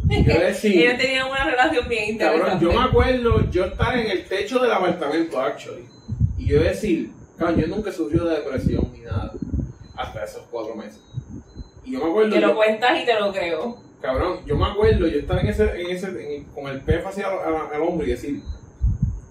[0.08, 2.48] Yo decir, Ellos tenían una relación bien interesante.
[2.48, 5.84] cabrón, yo me acuerdo yo estar en el techo del apartamento, actually.
[6.46, 9.32] Y yo decir, cabrón, yo nunca sufrí de depresión ni nada.
[9.96, 11.00] Hasta esos cuatro meses.
[11.84, 12.32] Y yo me acuerdo.
[12.34, 13.78] Que lo yo- cuentas y te lo creo.
[14.00, 17.26] Cabrón, yo me acuerdo yo estar en ese, en ese, en- con el pez hacia
[17.26, 18.40] al, hombro y decir,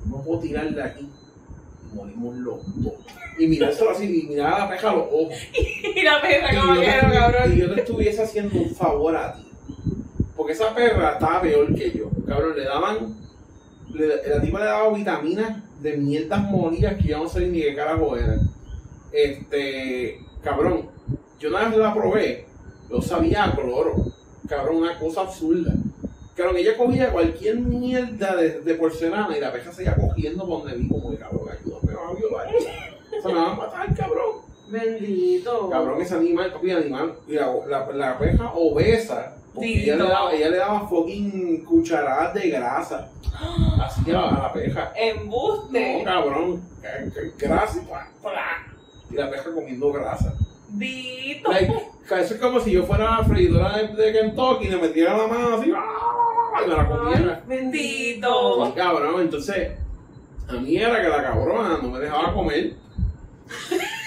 [0.05, 1.07] no puedo tirar de aquí.
[1.89, 2.93] Y morimos los dos.
[3.37, 5.37] Y mirárselo así, y mirar a la peja a los ojos.
[5.95, 7.53] Y la perra te, era, cabrón.
[7.53, 9.47] y yo te estuviese haciendo un favor a ti.
[10.35, 12.09] Porque esa perra estaba peor que yo.
[12.27, 13.24] Cabrón, le daban.
[13.95, 17.75] Le- la tipa le daba vitaminas de mierdas molidas que yo no sé ni qué
[17.75, 18.49] carajo eran.
[19.11, 20.19] Este.
[20.43, 20.89] Cabrón,
[21.39, 22.45] yo una vez la probé,
[22.89, 23.95] yo sabía a cloro.
[24.47, 25.73] Cabrón, una cosa absurda.
[26.35, 30.77] Cabrón, ella cogía cualquier mierda de, de porcelana y la peja seguía cogiendo por donde
[30.77, 32.47] vi, como de cabrón, ayúdame, me a violar.
[33.21, 34.45] Se me va a matar, cabrón.
[34.69, 35.69] Bendito.
[35.69, 40.33] Cabrón, ese animal, papi, animal, y la, la, la peja obesa, porque ella le, daba,
[40.33, 43.09] ella le daba fucking cucharadas de grasa.
[43.81, 44.91] Así la, a la peja.
[44.95, 46.01] No, Embuste.
[46.03, 47.79] cabrón, ca- ca- grasa
[49.09, 50.33] y la peja comiendo grasa.
[50.69, 51.51] Dito.
[51.51, 51.73] Like,
[52.19, 55.15] eso es como si yo fuera a la freidora de, de Kentucky y le metiera
[55.17, 56.61] la mano así ¡ah!
[56.65, 57.43] y me la comiera.
[57.47, 58.73] Bendito.
[58.75, 59.71] Cabrón, entonces,
[60.47, 62.73] a mí era que la cabrona no me dejaba comer.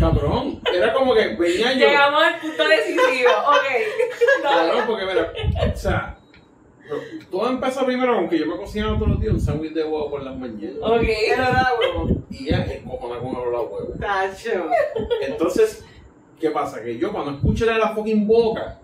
[0.00, 1.86] Cabrón, era como que venía yo.
[1.86, 3.30] Llegamos al punto decisivo.
[3.46, 4.42] Ok.
[4.42, 5.32] Cabrón, porque mira,
[5.72, 6.16] o sea,
[7.30, 10.10] todo empezó primero con que yo me cocinaba todos los días un sándwich de huevo
[10.10, 10.76] por las mañanas.
[10.80, 11.02] Ok.
[11.28, 12.08] Pero da huevo.
[12.30, 13.92] Y ella encojona con el olor a huevo.
[14.00, 14.70] Tacho.
[15.20, 15.84] Entonces,
[16.40, 16.82] ¿qué pasa?
[16.82, 18.79] Que yo cuando escuché la fucking boca,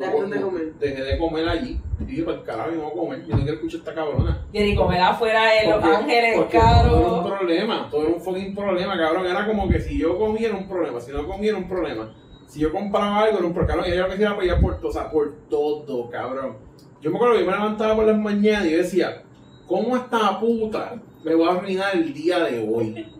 [0.00, 0.74] Dejaste de comer.
[0.74, 1.80] dejé de comer allí.
[2.00, 3.26] Y dije, para el carajo, yo no voy a comer.
[3.26, 4.46] Yo no quiero escuchar esta cabrona.
[4.52, 7.36] Jenny, comer afuera en Los Ángeles, porque Todo era un caro.
[7.38, 9.26] problema, todo era un fucking problema, cabrón.
[9.26, 12.14] Era como que si yo comía era un problema, si no comía era un problema.
[12.48, 13.92] Si yo compraba algo era un problema, cabrón.
[13.92, 16.56] Y yo me quería pelear por todo, o sea, por todo, cabrón.
[17.00, 19.22] Yo me acuerdo que yo me levantaba por las mañanas y yo decía,
[19.66, 20.94] ¿cómo esta puta
[21.24, 23.06] me va a arruinar el día de hoy?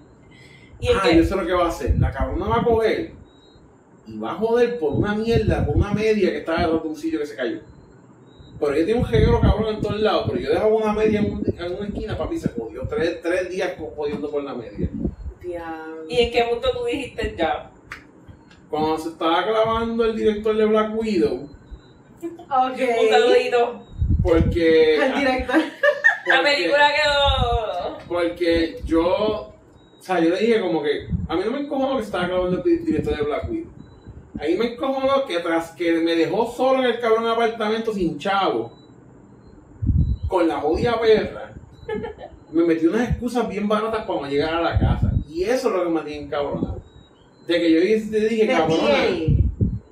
[0.82, 1.98] Y ah, que yo sé lo que va a hacer.
[1.98, 3.12] La cabrona va a coger
[4.12, 7.20] y va a joder por una mierda, por una media que estaba de un sitio
[7.20, 7.60] que se cayó.
[8.58, 11.32] Pero ella tiene un jeguero cabrón en todos lados, pero yo dejaba una media en,
[11.32, 12.86] un- en una esquina, papi, se jodió.
[12.88, 14.88] Tres, tres días jodiendo por la media.
[15.42, 16.04] Diablo.
[16.08, 17.70] ¿Y en qué punto tú dijiste ya?
[18.68, 21.48] Cuando se estaba clavando el director de Black Widow,
[22.22, 22.78] Ok.
[23.02, 23.86] Un saludito.
[24.22, 24.96] porque...
[24.96, 25.56] El director.
[26.26, 27.98] La película quedó.
[28.06, 29.54] Porque yo, o
[30.00, 32.84] sea, yo le dije como que, a mí no me encojonó que estaba grabando el
[32.84, 33.70] director de Black Widow.
[34.38, 38.18] A mí me encojonó que tras que me dejó solo en el cabrón apartamento sin
[38.18, 38.72] chavo,
[40.28, 41.52] con la jodida perra,
[42.52, 45.12] me metió unas excusas bien baratas para no llegar a la casa.
[45.28, 46.80] Y eso es lo que me tiene encabronado.
[47.46, 48.82] De que yo le dije, cabrona.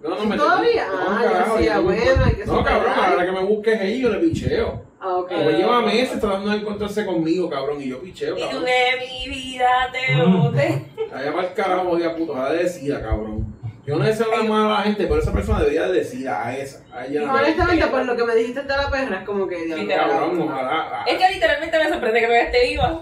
[0.02, 0.86] No, no me ¿Todavía?
[0.88, 4.08] No, Ah, carajo, yo- bueno, hay que No, cabrón, ahora que me busques ahí, yo
[4.10, 4.82] le picheo.
[5.00, 5.28] Ah, ok.
[5.32, 8.64] Porque lleva meses tratando de encontrarse conmigo, cabrón, y yo picheo, Y tú cabrón.
[8.64, 10.84] de mi vida te boté.
[11.12, 13.54] Allá para el carajo, odia puto, ahora decida, cabrón.
[13.88, 16.56] Yo no deseo nada mal a la gente, pero esa persona debería de decir a
[16.56, 16.84] esa.
[16.92, 17.34] A ella no.
[17.34, 19.56] Honestamente, por lo que me dijiste de la perra, es como que.
[19.64, 20.10] diablo, Literal.
[20.10, 21.04] Cabrón, ojalá.
[21.06, 23.00] Es que literalmente me sorprende que todavía esté viva.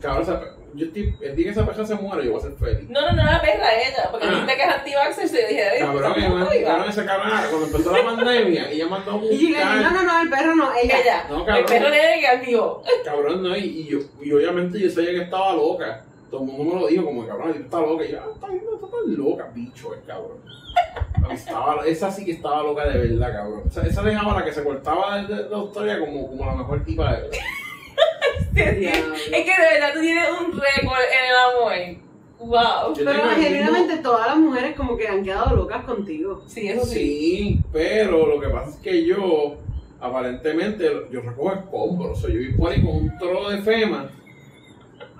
[0.00, 0.40] Cabrón, esa,
[0.74, 2.88] yo estoy, el día que esa persona se muera, yo voy a ser feliz.
[2.88, 4.08] No, no, no, la perra ella.
[4.10, 4.30] Porque Ah.
[4.30, 5.26] dijiste que es anti-vaxxer.
[5.26, 6.70] y yo dije, "Ay, Cabrón, ¿está ella me- viva?".
[6.70, 9.90] cabrón, esa cabrona, cuando empezó la pandemia, ella mandó a Y yo le dije, no,
[9.90, 11.00] no, no, el perro no, ella.
[11.00, 11.24] Ella.
[11.28, 11.66] No, el cabrón.
[11.66, 12.82] perro negativo.
[13.04, 16.04] Cabrón, no, y, y yo, y obviamente yo sabía que estaba loca.
[16.30, 18.04] Todo el mundo me lo dijo, como cabrón, ella está loca.
[18.04, 20.38] Y yo, ah, está bien, no está tan loca, bicho, el cabrón.
[21.30, 23.62] Estaba, esa sí que estaba loca de verdad, cabrón.
[23.66, 26.84] Esa, esa dejaba la que se cortaba de, de la historia como, como la mejor
[26.84, 27.38] tipa de verdad.
[28.52, 32.10] Es que de verdad tú tienes un récord en el amor.
[32.40, 32.94] Wow.
[32.94, 36.42] Yo Pero genuinamente todas las mujeres como que han quedado locas contigo.
[36.46, 36.98] Sí, eso sí.
[36.98, 39.56] Sí, pero lo que pasa es que yo,
[40.00, 42.18] aparentemente, yo recojo escombros.
[42.18, 44.10] O sea, yo vi por ahí con un trozo de FEMA.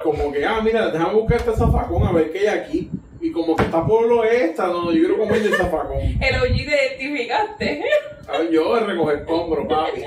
[0.03, 2.91] Como que, ah, mira, déjame buscar este zafacón a ver qué hay aquí.
[3.21, 5.99] Y como que está por lo esta, no, yo quiero comer del zafacón.
[6.21, 7.85] El OG te identificaste.
[8.29, 10.03] A ver, yo de recoger escombros, papi.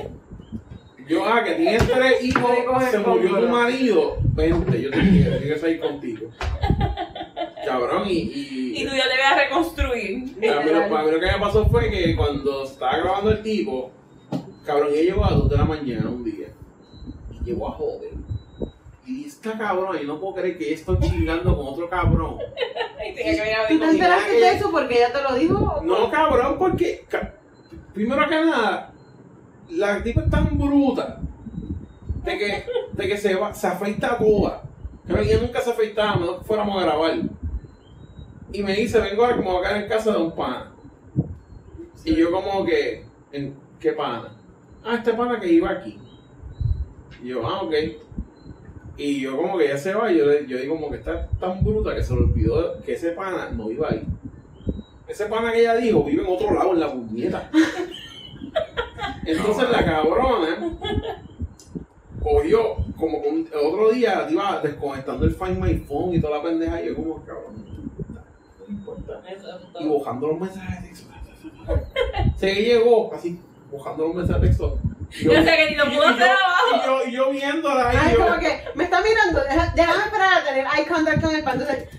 [1.07, 2.51] Yo, ah, que tienes tres hijos,
[2.89, 4.17] se murió tu marido.
[4.33, 6.27] Vente, yo te quiero, yo quiero salir contigo.
[7.65, 8.13] Cabrón, y.
[8.13, 10.15] y, Y tú ya te vas a reconstruir.
[10.15, 13.43] a mí, lo, a mí lo que me pasó fue que cuando estaba grabando el
[13.43, 13.91] tipo,
[14.65, 16.47] cabrón, ella llegó a las 2 de la mañana un día.
[17.31, 18.22] Y llegó a joder.
[19.05, 22.37] Y esta cabrón, yo no puedo creer que está chingando con otro cabrón.
[23.05, 25.81] Y tenía que venir a ¿Tú te enteraste de eso porque ella te lo dijo?
[25.83, 27.05] No, cabrón, porque.
[27.09, 27.33] ca-
[27.93, 28.93] primero que nada,
[29.71, 31.19] la tipa es tan bruta
[32.23, 34.61] de que, de que se, va, se afeita toda.
[35.05, 37.13] Cabrón, ella nunca se afeitaba, a menos que fuéramos a grabar.
[38.53, 40.71] Y me dice, vengo a como a caer en casa de un pana.
[42.05, 44.33] Y yo como que, ¿en qué pana?
[44.85, 45.99] Ah, este pana que iba aquí.
[47.21, 47.73] Y yo, ah, ok.
[48.97, 51.63] Y yo como que ya se va, y yo, yo digo como que está tan
[51.63, 54.03] bruta que se le olvidó que ese pana no iba ahí.
[55.07, 57.49] Ese pana que ella dijo vive en otro lado, en la puñeta.
[59.25, 60.77] Entonces la cabrona
[62.21, 66.37] cogió, como que un- el otro día iba desconectando el Find My Phone y toda
[66.37, 67.65] la pendeja, y yo como, cabrón,
[68.67, 69.21] no importa.
[69.79, 71.13] Y bajando los mensajes de texto.
[72.37, 73.39] Se llegó así,
[73.71, 74.77] bajando los mensajes de texto.
[75.19, 76.75] Y Yo sé que ni lo pudo y hacer abajo.
[76.75, 80.03] y yo, y yo viéndola ahí, Ay, yo, como que me está mirando, deja- déjame
[80.05, 81.59] esperar a tener eye contact con el pan.
[81.61, 81.89] Entonces,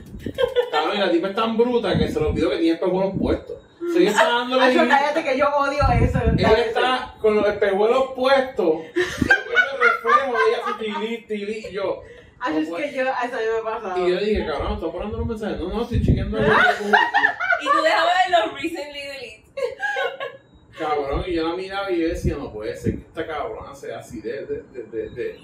[0.73, 3.57] cabrón, y la tipa es tan bruta que se le olvidó que tenía espejuelos puestos.
[3.93, 6.19] Se ella está dándole Acho, ahí- cállate que yo odio eso.
[6.37, 8.67] Ella está con los espejuelos puestos.
[8.67, 12.03] Yo de ella así, tili, tili, y yo.
[12.41, 14.07] Ay, es que yo, eso a mí me ha pasado.
[14.07, 15.59] Y yo dije, cabrón, estoy poniendo los mensajes.
[15.61, 16.45] No, no, estoy chequeando el
[17.63, 19.45] Y tú dejabas ver los recently delete.
[20.79, 23.99] Cabrón, y yo la miraba y yo decía, no puede ser que esta cabrona sea
[23.99, 24.45] así de.
[24.45, 25.41] de, de, de,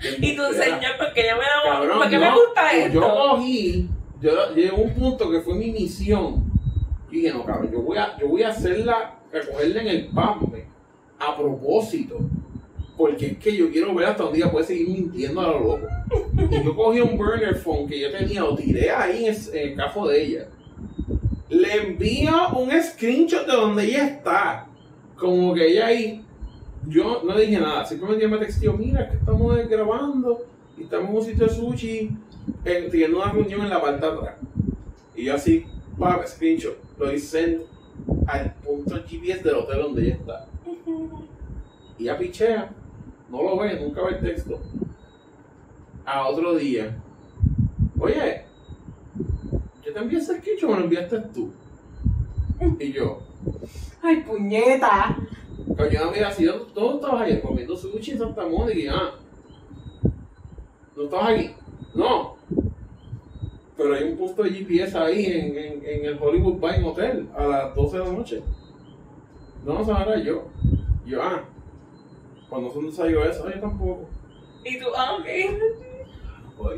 [0.20, 0.64] Y tú, embustera".
[0.76, 2.94] señor, porque yo me enamoro, Cabrón, ¿por qué yo, me gusta esto?
[2.94, 3.88] Yo cogí,
[4.20, 6.50] yo llegué a un punto que fue mi misión.
[7.10, 10.08] Y dije, no, cabrón, yo voy a, yo voy a hacerla, a cogerla en el
[10.08, 10.64] PAME
[11.18, 12.18] a propósito.
[12.96, 15.86] Porque es que yo quiero ver hasta un día puede seguir mintiendo a lo loco.
[16.50, 19.80] Y yo cogí un burner phone que yo tenía, lo tiré ahí en el, en
[19.80, 20.48] el de ella.
[21.48, 24.69] Le envío un screenshot de donde ella está.
[25.20, 26.24] Como que ella ahí.
[26.88, 30.46] Yo no dije nada, simplemente me textió, mira que estamos grabando
[30.78, 32.10] y estamos en un sitio de sushi
[32.64, 34.36] eh, teniendo una reunión en la parte atrás.
[35.14, 35.66] Y yo así,
[35.98, 37.66] pa, screenshot, lo hice
[38.26, 40.46] al punto GPS del hotel donde ella está.
[41.98, 42.72] Y ella pichea,
[43.30, 44.58] no lo ve, nunca ve el texto.
[46.06, 46.96] A otro día,
[47.98, 48.46] oye,
[49.84, 51.52] yo te envié ese screenshot, me lo enviaste tú.
[52.78, 53.20] Y yo,
[54.02, 55.16] Ay, puñeta.
[55.76, 58.78] Coño, yo mira, si yo, ¿dónde estabas ayer comiendo sushi en Santa Mónica?
[58.78, 59.14] Y ah,
[60.96, 61.50] ¿no estabas aquí?
[61.94, 62.36] No.
[63.76, 67.46] Pero hay un punto de GPS ahí en, en, en el Hollywood Vine Hotel a
[67.46, 68.42] las 12 de la noche.
[69.64, 70.48] No, no sabía yo.
[71.06, 71.44] Yo, ah,
[72.48, 74.08] cuando son salió eso, yo tampoco.
[74.64, 75.26] Y tú, ah, ok.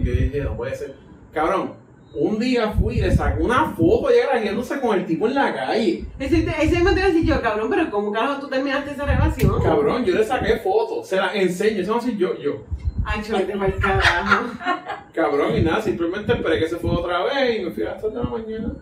[0.01, 0.95] Yo dije, no puede ser.
[1.33, 1.75] Cabrón,
[2.15, 5.55] un día fui y le saqué una foto ella grajeándose con el tipo en la
[5.55, 6.05] calle.
[6.19, 9.63] Ese, ese me te a decir yo, cabrón, pero ¿cómo carajo tú terminaste esa relación?
[9.63, 12.65] Cabrón, yo le saqué fotos, se las enseño, eso no soy yo, yo.
[13.05, 14.45] Ay, chulete mal carajo.
[15.13, 18.23] Cabrón, y nada, simplemente esperé que se fue otra vez y me fui hasta la
[18.23, 18.73] mañana.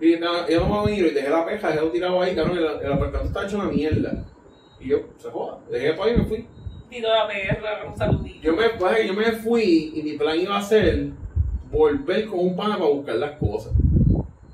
[0.00, 2.58] Y nada, yo no me venir y dejé la peja, dejé lo tirado ahí, cabrón,
[2.58, 4.24] el, el apartamento está hecho una mierda.
[4.80, 6.46] Y yo, se joda, dejé todo ahí y me fui.
[6.90, 8.40] Tito la perra, un saludito.
[8.42, 11.10] Yo me, pues, yo me fui y mi plan iba a ser
[11.72, 13.72] volver con un pana para buscar las cosas.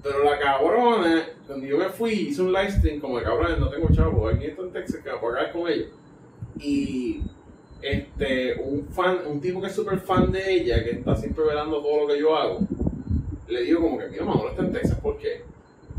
[0.02, 3.68] Pero la cabrona, cuando yo me fui, hice un live stream como de cabrón, no
[3.68, 5.88] tengo chavo, aquí estoy en Texas que me puedo caer con ellos.
[6.60, 7.22] Y
[7.82, 11.82] este, un fan, un tipo que es súper fan de ella, que está siempre velando
[11.82, 12.60] todo lo que yo hago,
[13.48, 15.42] le digo como que mira, mamá, está en Texas, ¿por qué?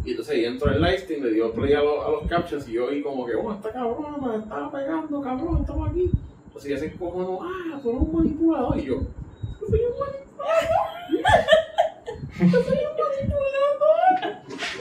[0.06, 2.28] Y entonces ella entró en el live stream, le dio play a, los- a los
[2.28, 6.10] captions y yo oí como que, oh, esta cabrona me estaba pegando, cabrón, estamos aquí.
[6.48, 8.78] Entonces ella se encojonó, ah, tú un manipulador.
[8.80, 9.02] Y yo
[9.70, 10.89] soy un manipulador.
[12.40, 14.40] Yo soy un manipulador.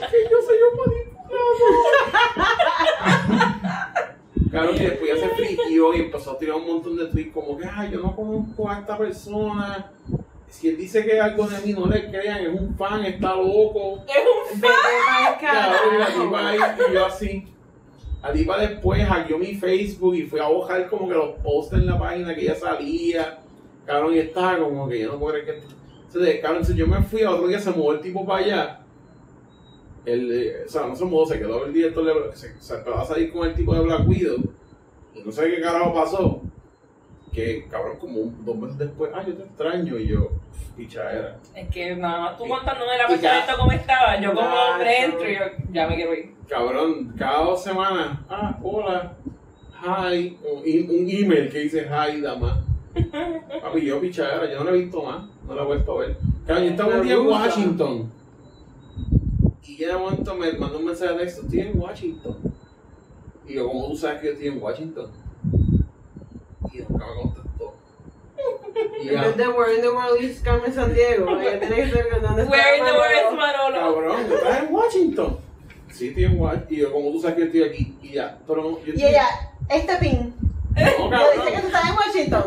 [0.09, 1.09] Que yo soy un manipulador.
[4.49, 7.57] Claro, y después ya se friquió y empezó a tirar un montón de tweets como
[7.57, 9.91] que, ay, yo no conozco a esta persona.
[10.47, 14.03] Si él dice que algo de mí no le crean, es un fan, está loco.
[14.07, 17.47] Es un pa'l Cabrón, y la tipa ahí, y yo así.
[18.23, 21.85] La tipa después hackeó mi Facebook y fue a buscar como que los posts en
[21.85, 23.39] la página que ella salía.
[23.85, 25.78] Cabrón, y estaba como que yo no puedo creer que.
[26.11, 28.79] Entonces, cabrón, entonces yo me fui a otro día, se mudó el tipo para allá.
[30.05, 32.97] El, eh, o sea, no se mudó, se quedó el director de se, se empezó
[32.97, 34.37] a salir con el tipo de Black Widow.
[35.13, 36.41] Y no sé qué carajo pasó.
[37.31, 39.99] Que, cabrón, como un- dos meses después, ah, yo te extraño.
[39.99, 40.31] Y yo,
[40.75, 41.39] picha era.
[41.55, 43.03] Es que nada más tú contándome ya.
[43.05, 45.41] apartamento como estaba, yo como hombre entro y yo
[45.71, 46.33] ya me quiero ir.
[46.47, 49.13] Cabrón, cada dos semanas, ah, hola,
[50.11, 50.57] hi, un,
[50.89, 52.65] un email que dice hi, dama.
[53.61, 56.17] Papi, yo pichadera, yo no la he visto más, no la he vuelto a ver.
[56.47, 57.27] Cabrón, yo estaba un día en.
[57.27, 58.11] Washington.
[59.65, 62.37] Y ya de momento me mandó un mensaje de texto, estoy en Washington.
[63.47, 65.11] Y yo, ¿cómo tú sabes que yo estoy en Washington?
[66.73, 67.73] Y nunca me contestó.
[69.01, 71.75] Y En ya, vez de Where in the World is Carmen San Diego, ella tiene
[71.75, 73.79] que ser ¿dónde está Where in the world is Manolo?
[73.79, 75.37] Cabrón, ¿tú estás en Washington?
[75.91, 76.67] Sí, estoy en Washington.
[76.73, 77.97] Y yo, ¿cómo tú sabes que yo estoy aquí?
[78.03, 79.25] Y ya, pero no, yo Y estoy- ella,
[79.69, 80.33] este pin.
[80.75, 81.53] No, Ella dice cabrón.
[81.53, 82.43] que tú estás en Washington.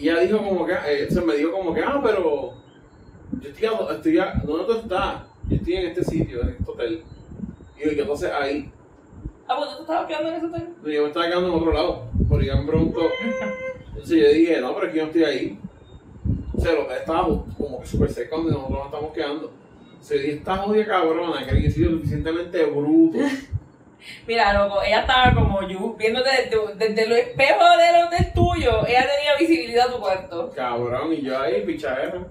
[0.00, 2.54] Y ella dijo como que, eh, se me dijo como que, ah, pero
[3.38, 5.24] yo estoy, a, estoy a, ¿dónde tú estás?
[5.46, 7.02] Yo estoy en este sitio, en este hotel.
[7.76, 8.72] Y yo, ¿y qué entonces ahí?
[9.46, 10.68] Ah, pues tú te estabas quedando en ese hotel.
[10.82, 12.04] No, yo me estaba quedando en otro lado.
[12.30, 13.00] Porque ella me preguntó.
[13.88, 15.58] Entonces yo dije, no, pero yo no estoy ahí.
[16.56, 17.22] O sea, lo estaba
[17.58, 19.52] como que súper cerca donde nosotros nos estamos quedando.
[20.00, 23.18] Se dije, esta jodida cabrona, que había sido suficientemente bruto.
[24.26, 28.86] Mira, loco, ella estaba como yo, viéndote desde, desde los espejos de los del tuyo,
[28.86, 30.50] ella tenía visibilidad a tu cuarto.
[30.54, 32.26] Cabrón, y yo ahí, pichadera.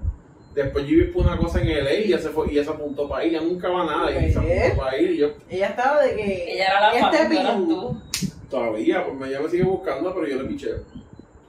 [0.55, 3.07] Después yo vi una cosa en LA y ella se fue y ella se apuntó
[3.07, 6.01] para ir, ya nunca va nada, y se apuntó para ir y yo Ella estaba
[6.01, 6.53] de que.
[6.53, 7.67] Ella era la este pin.
[7.67, 8.01] tú.
[8.49, 10.77] todavía, pues ella me sigue buscando, pero yo le picheo.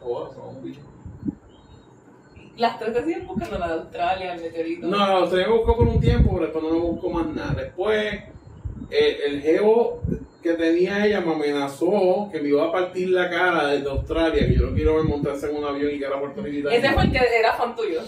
[0.01, 0.81] Joder, somos un bicho.
[2.57, 4.87] Las tres te siguen buscando la de Australia, el meteorito.
[4.87, 7.55] No, la usted me buscó por un tiempo, pero después no me buscó más nada.
[7.55, 8.21] Después,
[8.91, 10.01] eh, el geo
[10.43, 14.55] que tenía ella me amenazó que me iba a partir la cara desde Australia, que
[14.55, 16.71] yo no quiero ver montarse en un avión y que era puertorriqueño.
[16.71, 18.01] Ese fue el que era fan tuyo.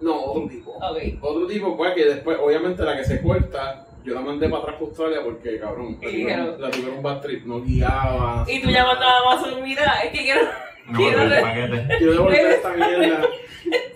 [0.00, 0.72] No, otro tipo.
[0.72, 0.98] Ok.
[1.20, 4.76] Otro tipo, pues, que después, obviamente, la que se corta, yo la mandé para atrás
[4.76, 8.44] para Australia porque, cabrón, la tuvieron, la tuvieron bad trip, no guiaba.
[8.48, 10.40] Y tú llamando a Amazon, mira, es que quiero.
[10.86, 11.86] No, quiero el paquete.
[11.98, 13.28] Quiero devolver esta mierda.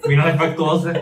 [0.06, 0.92] Vino defectuoso.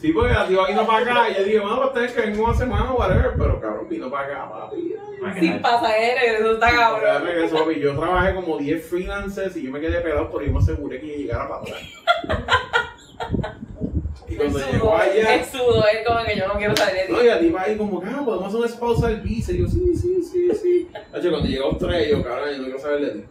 [0.00, 2.40] Sí, porque la tía vino para acá y yo dije, bueno, pues tenés que venir
[2.40, 4.94] una semana o whatever, pero cabrón, vino para acá, papi.
[5.40, 7.26] Sin pasajeros, eso está cabrón.
[7.26, 7.80] regresó, papi.
[7.80, 11.06] Yo trabajé como 10 freelancers y yo me quedé pegado, pero yo me aseguré que
[11.06, 11.80] llegara para atrás.
[14.28, 17.18] Y cuando llegó allá, el sudo, es como que yo no quiero salir de no,
[17.18, 17.24] ti.
[17.24, 19.52] y la tipa ahí como, ah, podemos hacer un spousal visa.
[19.52, 20.88] Y yo, sí, sí, sí, sí.
[21.12, 23.24] Hacho, cuando llegó a Australia, yo, cabrón, yo no quiero saber de ti.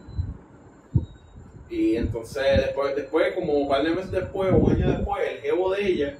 [1.70, 5.38] Y entonces, después, después, como un par de meses después, o un año después, el
[5.38, 6.18] jevo de ella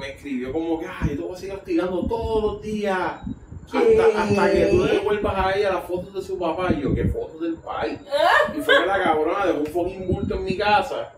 [0.00, 3.20] me escribió como que, ay, yo te voy a seguir hostigando todos los días.
[3.66, 6.72] Hasta, hasta que tú le devuelvas a ella las fotos de su papá.
[6.72, 7.98] Y yo, ¿qué fotos del pai?
[8.56, 11.12] Y fue que la cabrona dejó un fucking bulto en mi casa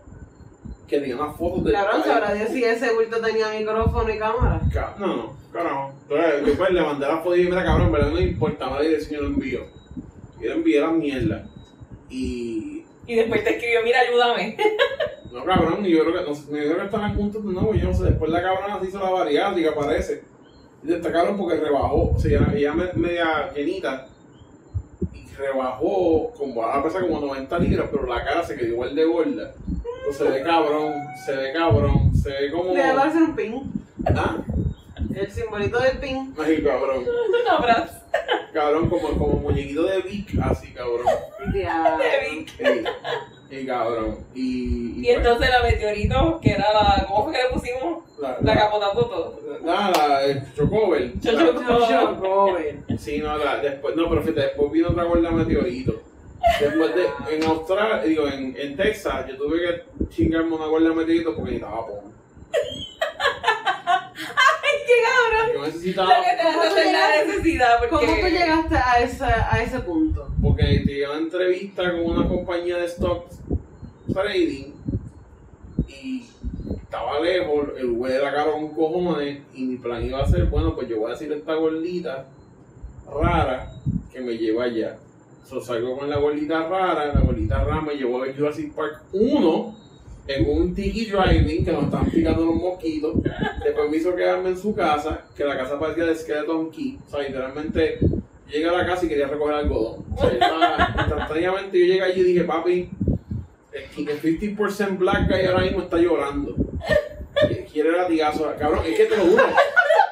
[0.87, 4.59] que tenía unas fotos del Cabrón, sabrá Dios si ese bulto tenía micrófono y cámara.
[4.73, 5.93] Ca- No, no, carajo.
[6.09, 9.21] Entonces, después le mandé la foto y mira, cabrón, verdad no importa, la dirección yo
[9.29, 9.61] lo envío.
[10.41, 11.47] Yo le envié la mierda.
[12.09, 12.80] Y.
[13.11, 14.55] Y después te escribió, mira, ayúdame.
[15.33, 17.73] No, cabrón, y yo creo que, no, sé, me dijeron que estaban juntos de nuevo,
[17.73, 18.03] yo no sé.
[18.05, 20.23] Después la cabrona se hizo la variedad y aparece.
[20.83, 24.07] Y destacaron porque rebajó, o sea, ella, ella me- media llenita.
[25.13, 29.05] Y rebajó, como a pesar como 90 libras, pero la cara se quedó igual de
[29.05, 29.53] gorda.
[29.99, 30.93] Entonces se ve cabrón,
[31.25, 32.73] se ve cabrón, se ve como.
[32.73, 33.71] Le va a hacer un pin.
[34.05, 34.37] Ah,
[35.15, 36.33] El simbolito del pin.
[36.43, 37.03] ay, cabrón.
[37.05, 38.00] Un abrazo.
[38.53, 41.05] Cabrón, como, como muñequito de Vic, así, cabrón.
[41.53, 42.51] De Vic.
[43.49, 44.25] Y, y cabrón.
[44.35, 47.05] Y, Y entonces la meteorito, que era la.
[47.07, 48.03] ¿Cómo fue que le pusimos?
[48.19, 49.39] la, La la, capota todo.
[49.63, 51.13] nada, el chocover.
[51.19, 52.75] Choco- Jojo Gober.
[52.99, 56.01] Sí, no, la, después, no, pero fíjate, después vino otra gorda meteorito.
[56.59, 61.35] Después de, en Australia, digo, en, en Texas, yo tuve que chingarme una gorda meteorito
[61.35, 62.11] porque necesitaba pon.
[63.85, 64.93] ¡Ay, qué
[65.61, 68.05] necesitaba, Lo que te hace hacer la necesidad, porque.
[68.05, 70.27] ¿Cómo tú llegaste a ese, a ese punto?
[70.41, 73.39] porque tenía una entrevista con una compañía de stocks
[74.13, 74.73] trading
[75.87, 76.25] y
[76.75, 80.75] estaba lejos, el güey era caro con cojones y mi plan iba a ser, bueno,
[80.75, 82.25] pues yo voy a decir a esta gordita
[83.09, 83.71] rara
[84.11, 84.97] que me lleva allá.
[85.47, 89.03] So, salgo con la gordita rara, la gordita rara me llevó a ver Jurassic Park
[89.13, 89.75] 1
[90.27, 93.15] en un tiki driving que nos estaban picando los mosquitos.
[93.63, 96.99] Después me hizo quedarme en su casa, que la casa parecía de Skeleton Key.
[97.05, 97.99] O sea, literalmente
[98.49, 100.05] llegué a la casa y quería recoger algodón.
[100.15, 102.89] O sea, estaba- instantáneamente yo llegué allí y dije, papi,
[103.73, 103.89] el
[104.21, 106.55] 50% black guy ahora mismo está llorando.
[107.71, 108.53] Quiere latigazo.
[108.59, 109.43] Cabrón, es que te lo juro.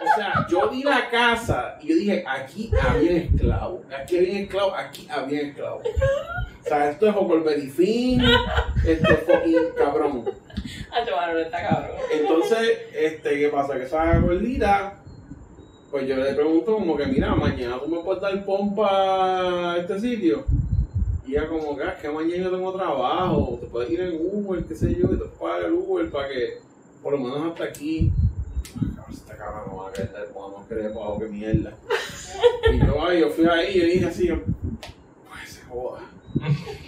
[0.02, 3.82] O sea, yo vi la casa y yo dije, aquí había esclavos.
[3.94, 5.84] Aquí había esclavos, aquí había esclavos.
[5.86, 8.22] O sea, esto es Huckleberry Finn,
[8.86, 10.24] esto es fucking cabrón.
[10.92, 11.98] Ah, no está cabrón.
[12.14, 13.76] Entonces, este, ¿qué pasa?
[13.76, 15.00] Que esa gordita,
[15.92, 20.00] pues yo le pregunto como que, mira, mañana tú me puedes dar pompa a este
[20.00, 20.46] sitio.
[21.28, 24.64] Y ella como que, "Ah, que mañana yo tengo trabajo, te puedes ir en Uber,
[24.66, 26.58] qué sé yo, y te paga el Uber para que,
[27.04, 28.12] por lo menos hasta aquí.
[29.30, 31.74] Ah, cabrón, no va a querer dar pompa, no querer pago, que mierda.
[32.72, 36.02] Y yo, ay, yo fui ahí y yo dije así, yo, pues se joda.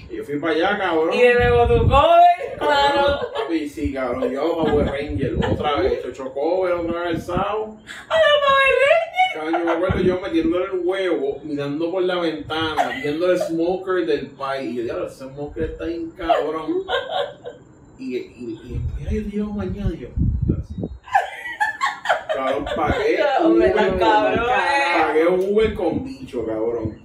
[0.09, 1.13] Y yo fui para allá, cabrón.
[1.13, 3.19] Y de nuevo tu cover, mano.
[3.34, 7.78] Papi, sí, cabrón, yo Power Ranger otra vez, Chocho Cover, otra vez el sábado.
[8.09, 9.11] ¡A la Power Ranger!
[9.34, 14.05] Cabrón, yo me acuerdo yo metiéndole el huevo, mirando por la ventana, viendo el smoker
[14.05, 14.72] del país.
[14.72, 16.84] Y yo, diablo, ese smoker está bien cabrón.
[17.97, 20.09] Y, y, y mira, yo te llevo mañana, y yo,
[20.45, 20.91] gracias.
[22.36, 25.01] Cabrón, pagué un Uber, cabrón, eh.
[25.01, 27.01] pagué un Uber con bicho, cabrón.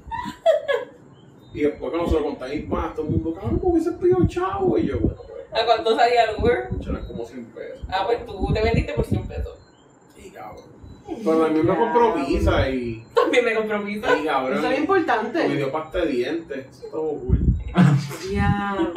[1.53, 4.27] Y después cuando se lo conté a mis todo el mundo, cabrón, ¿cómo hubiese pedido
[4.27, 4.79] chavo?
[4.79, 6.69] Y yo, bueno, pues, ¿A cuánto salía el Uber?
[6.87, 7.87] eran como 100 pesos.
[7.89, 9.59] Ah, pues tú te vendiste por 100 pesos.
[10.23, 10.65] Y cabrón.
[11.25, 14.17] Pero a mí me compró pizza y, También me compromiso.
[14.17, 14.59] y cabrón.
[14.59, 15.49] Eso es Me importante.
[15.49, 16.67] dio pasta de dientes.
[16.71, 17.39] Eso estuvo cool.
[18.29, 18.93] Diablo.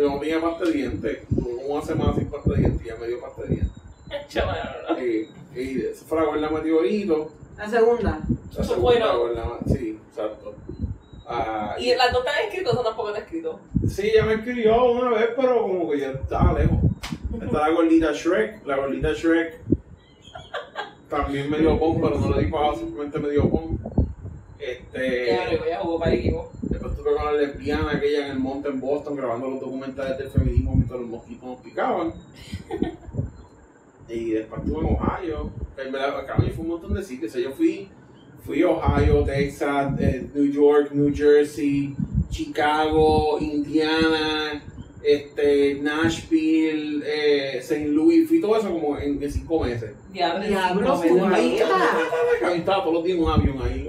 [0.00, 1.18] Yo no tenía pasta de dientes.
[1.28, 3.82] Tuve como una semana sin pasta de dientes y ya me dio pasta de dientes.
[4.28, 7.30] Chaval, Y, y eso fue la gorda meteorito.
[7.56, 8.20] La segunda.
[8.56, 9.18] La segunda Bueno.
[9.18, 10.54] gorda, sí, exacto.
[11.26, 13.56] Ah, Y las dos están escritas, son tampoco están escritos.
[13.88, 16.78] Sí, ella me escribió una vez, pero como que ya estaba lejos.
[17.42, 19.60] Está la gordita Shrek, la gordita Shrek
[21.08, 23.78] también me dio pon, pero no le di pago, simplemente me dio pon.
[24.58, 26.50] Este, Ya, ya jugó para el equipo.
[26.62, 30.30] después estuve con la lesbiana aquella en el monte en Boston grabando los documentales del
[30.30, 32.12] feminismo mientras los mosquitos nos picaban.
[34.12, 35.50] Y después estuve en Ohio.
[35.76, 37.32] En verdad, cabrón, yo fui a un montón de sitios.
[37.32, 37.88] O sea, yo fui,
[38.44, 41.94] Fui a Ohio, Texas, eh, New York, New Jersey,
[42.28, 44.60] Chicago, Indiana,
[45.00, 47.86] este, Nashville, eh, St.
[47.86, 48.28] Louis.
[48.28, 49.92] Fui todo eso como en, en cinco meses.
[50.12, 50.96] Diablo, Diablo.
[51.32, 51.58] Ahí
[52.58, 53.88] estaba todos los días en un avión ahí.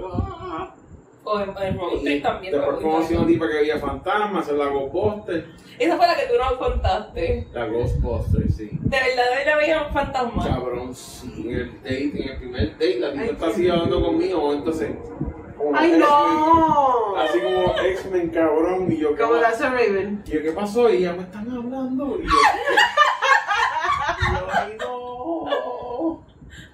[1.26, 2.52] O en, en Y trip también.
[2.52, 5.46] después conocí a una tipa que veía fantasmas, en la Ghostbuster.
[5.78, 7.48] Esa fue la que tú nos contaste.
[7.52, 8.70] La Ghostbuster, sí.
[8.80, 10.44] De verdad, de la veía un fantasma.
[10.46, 14.52] Cabrón, sí, en el date, en el primer date, la tipa está así hablando conmigo,
[14.52, 14.90] entonces.
[15.74, 17.16] ¡Ay, no!
[17.16, 20.22] Así como X-Men, cabrón, y yo, Como ¿qué, la hace Raven.
[20.26, 20.90] y yo, ¿qué pasó?
[20.90, 22.28] Y ya me están hablando, y yo,
[24.20, 26.22] y yo, ay, no.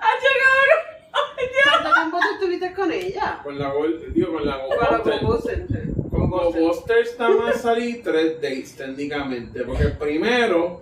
[0.03, 0.70] ¡Ay, cabrón!
[2.01, 3.41] ¿Cuánto tiempo tú estuviste con ella?
[3.43, 4.59] Con la Gol, digo, con la
[5.21, 5.85] Con Center.
[6.11, 10.81] Con Ghostbuster está más salir tres dates técnicamente, porque el primero,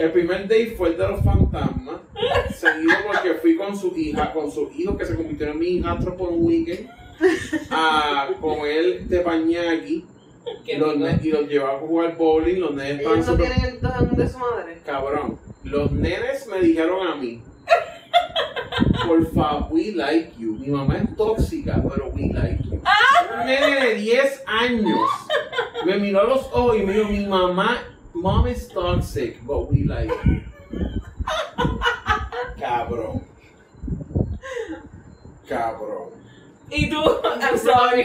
[0.00, 1.96] el primer date fue el de los fantasmas,
[2.56, 6.16] seguido porque fui con su hija, con su hijo que se convirtió en mi hijastro
[6.16, 6.88] por un weekend,
[7.70, 10.06] a comer tepañaki
[10.64, 11.06] Qué los rico.
[11.06, 14.28] ne- y los llevaba a jugar bowling, los nenes Ellos no tienen el don de
[14.28, 14.80] su madre.
[14.84, 15.38] cabrón.
[15.64, 17.40] Los nenes me dijeron a mí,
[19.06, 20.56] porfa, we like you.
[20.58, 22.80] Mi mamá es tóxica, pero we like you.
[23.40, 25.08] Un nene de 10 años
[25.84, 27.82] me miró a los ojos y me dijo, mi mamá,
[28.14, 30.40] mom is toxic, but we like you.
[32.58, 33.22] Cabrón.
[35.48, 36.10] Cabrón.
[36.70, 36.96] Y tú,
[37.42, 38.02] I'm sorry.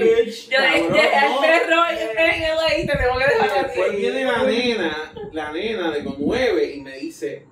[0.49, 1.41] Yo Cabrón, dejé no.
[1.41, 3.97] perro en el y te tengo que dejar después así.
[3.97, 7.45] viene la nena, la nena de con 9 y me dice,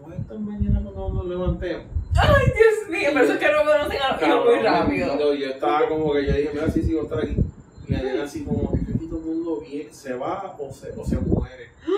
[0.00, 1.84] ¿tú vas a estar mañana cuando nos levantemos?
[2.16, 5.18] Ay, Dios mío, pero eso es que no conocen a los hijos muy rápido.
[5.18, 7.36] Yo, yo estaba como que yo dije, mira, sí, sí, voy a estar aquí.
[7.88, 11.70] Y así como aquí todo el mundo bien, se va o se, o se muere.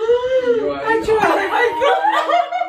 [0.45, 2.62] Y yo ahí, Ay, ah,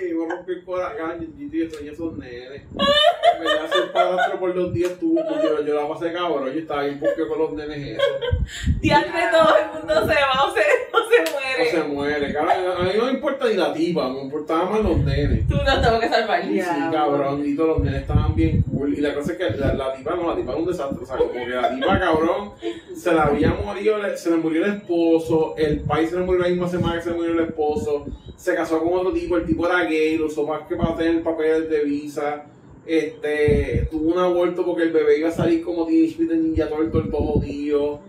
[0.00, 2.62] y me rompí el corazón, y yo extrañé esos nenes.
[2.72, 6.60] Me iba a hacer padrastro por los días tú, yo, yo la pasé cabrón, yo
[6.60, 8.80] estaba bien porque con los nenes esos.
[8.80, 10.60] Diantre, todo el mundo se va o se,
[10.92, 11.70] o se O muere.
[11.70, 12.76] se muere, cabrón.
[12.78, 15.46] A mí no me importa ni la tipa, me importaban más los nenes.
[15.48, 16.42] Tú no tengo que salvar.
[16.44, 16.90] Sí, Ya.
[16.92, 18.94] cabrón, y todos los nenes estaban bien cool.
[18.94, 20.98] Y la cosa es que la, la tipa no, la tipa era un desastre.
[21.02, 22.52] O sea, como que la tipa, cabrón,
[22.96, 26.48] se le había morido, se le murió el esposo, el país se le murió la
[26.48, 28.06] misma semana que se le murió el esposo,
[28.36, 31.22] se casó con otro tipo, el tipo era gay, lo usó más que para tener
[31.22, 32.46] papeles de visa.
[32.84, 37.10] Este, tuvo un aborto porque el bebé iba a salir como Teenage Mutant Ninja Turtle,
[37.12, 38.00] todo jodido.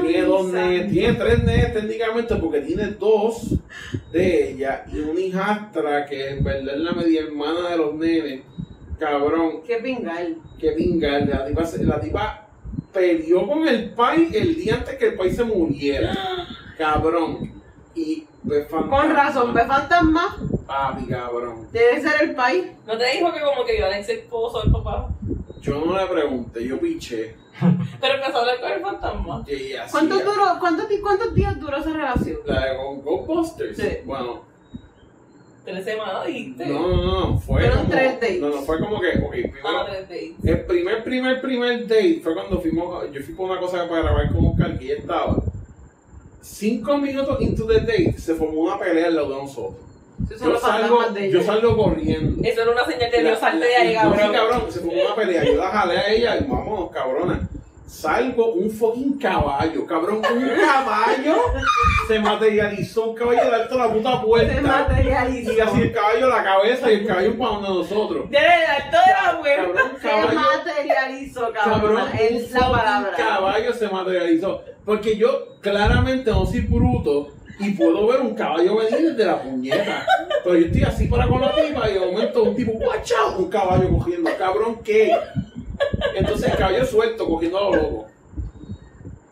[0.00, 3.54] Tiene dos nenes, tiene tres nenes técnicamente porque tiene dos
[4.12, 8.42] de ella y una hijastra que en verdad es la media hermana de los nenes.
[9.00, 10.36] Cabrón, Qué pingal.
[10.60, 11.18] qué pinga.
[11.24, 12.48] La tipa, la tipa
[12.92, 16.14] peleó con el pai el día antes que el pai se muriera.
[16.78, 17.50] Cabrón.
[17.96, 18.66] Y ve.
[18.66, 20.36] Con razón, ve fantasma.
[20.66, 21.68] Papi, cabrón.
[21.72, 22.64] Debe ser el país.
[22.86, 25.08] ¿No te dijo que como que vio al ex esposo del papá?
[25.60, 27.36] Yo no le pregunté, yo piché.
[28.00, 29.44] Pero empezó a hablar con el fantasma.
[29.90, 32.38] ¿Cuánto duró, cuánto ¿Cuántos días duró esa relación?
[32.46, 33.76] La de con Ghostbusters.
[33.76, 33.88] Sí.
[34.04, 34.52] Bueno,
[35.64, 36.66] Tres semanas, dijiste.
[36.66, 37.38] no, no, no.
[37.38, 37.90] Fue Fueron como.
[37.90, 38.40] tres dates.
[38.40, 39.10] No, no, fue como que.
[39.12, 39.68] Primero.
[39.68, 40.32] Ah, tres dates.
[40.44, 44.32] El primer, primer, primer date fue cuando fuimos, yo fui por una cosa para grabar
[44.32, 45.36] con Oscar y ella estaba.
[46.42, 49.80] Cinco minutos into the date se formó una pelea al lado de nosotros.
[50.28, 52.42] Yo salgo, yo salgo corriendo.
[52.46, 54.32] Eso era una señal de Dios, salte de ahí, cabrón.
[54.32, 55.44] cabrón, se formó una pelea.
[55.44, 57.48] Yo la jalé a ella y vámonos, cabrona.
[57.92, 61.36] Salgo un fucking caballo, cabrón, un caballo
[62.08, 64.60] se materializó, un caballo de alto la puta Se puerta.
[64.62, 65.52] materializó.
[65.52, 68.24] Y así el caballo la cabeza y el caballo para donde nosotros.
[68.30, 69.82] El alto de la puerta.
[70.00, 72.02] Se materializó, Cabrón, cabrón.
[72.18, 73.12] Es la palabra.
[73.14, 74.62] caballo se materializó.
[74.86, 77.28] Porque yo claramente no soy bruto
[77.60, 80.06] y puedo ver un caballo venir desde la puñeta.
[80.42, 83.48] Pero yo estoy así para con la tipa y de momento un tipo, out, un
[83.50, 84.30] caballo cogiendo.
[84.38, 85.12] Cabrón, ¿qué?
[86.16, 88.06] Entonces el caballo suelto cogiendo a lo loco.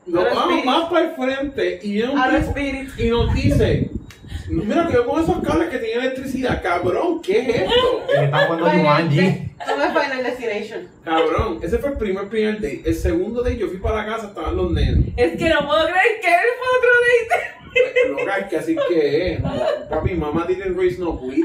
[0.06, 0.64] Nos Ahora vamos Spirit.
[0.64, 2.90] más para el frente y viene un Ahora tipo Spirit.
[2.98, 3.90] y nos dice,
[4.48, 8.06] mira que yo con esos cables que tienen electricidad, cabrón, ¿qué es esto?
[8.12, 9.20] Que está jugando Jumanji.
[9.20, 10.88] No es Final Destination.
[11.04, 12.82] Cabrón, ese fue el primer primer date.
[12.84, 15.12] El segundo date yo fui para la casa, estaban los nenes.
[15.16, 18.20] Es que no puedo creer que él fue otro date.
[18.22, 19.40] Loca, es que así que es.
[19.88, 21.44] Papi, mamá didn't raise no quitter.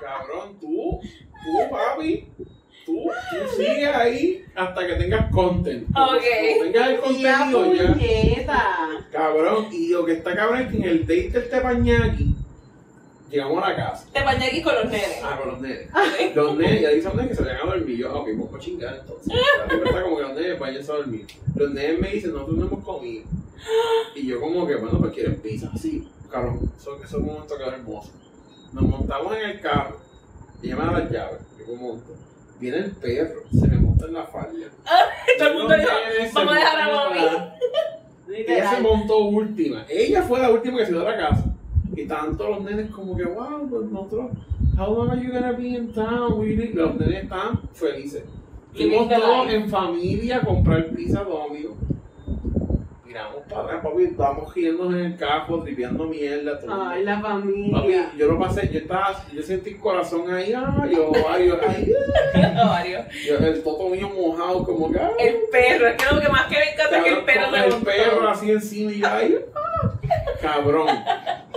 [0.00, 2.28] Cabrón, tú, tú, papi,
[2.86, 5.86] tú, tú sigues ahí hasta que tengas content.
[5.92, 6.56] Porque Ok.
[6.58, 7.92] Cuando tengas el contenido ya.
[7.92, 8.88] puñeta.
[9.10, 12.34] Cabrón, y lo que está cabrón es que en el date del tepañaki
[13.30, 14.06] llegamos a la casa.
[14.12, 15.20] Te bañé aquí con los nenes.
[15.22, 15.88] Ah, con los nenes.
[16.34, 17.96] Los nenes, ya dicen los nenes que se vayan a dormir.
[17.96, 19.32] Yo, ok, vamos a chingar entonces.
[19.68, 21.26] La está como que los nenes vayan a dormir.
[21.54, 23.24] Los nenes me dicen, nosotros no hemos comido.
[24.14, 25.70] Y yo como que, bueno, pues quieren pizza.
[25.78, 28.10] Sí, cabrón, eso, eso es un momento que es hermoso.
[28.72, 29.98] Nos montamos en el carro
[30.70, 32.14] da las llaves, yo me monto.
[32.60, 34.52] Viene el perro, se me monta en la falda.
[35.38, 35.90] Todo el mundo dijo,
[36.34, 37.52] vamos a dejar a atrás.
[38.34, 39.84] Ella se montó última.
[39.88, 41.44] Ella fue la última que se dio a la casa.
[41.94, 44.30] Y estaban todos los nenes como que, wow, pues nosotros,
[44.78, 46.40] how long are you gonna be in town?
[46.40, 46.72] Really?
[46.72, 48.22] Los nenes estaban felices.
[48.72, 51.74] Fuimos todos en familia a comprar pizza todos amigos.
[53.12, 56.58] Miramos para atrás, papi, estábamos riéndonos en el carro, tripeando mierda.
[56.58, 56.82] todo.
[56.82, 58.10] Ay, la Papi, familia.
[58.16, 61.94] yo lo pasé, yo estaba, yo sentí el corazón ahí, ay, yo, ay, yo, ay,
[62.64, 63.00] Mario.
[63.26, 65.10] yo, el toto mío mojado, como que, ay.
[65.18, 67.66] El perro, es que lo que más que me encanta es que el perro se
[67.66, 69.06] el perro así encima y yo.
[69.54, 69.92] ¡ah!
[70.40, 70.88] Cabrón,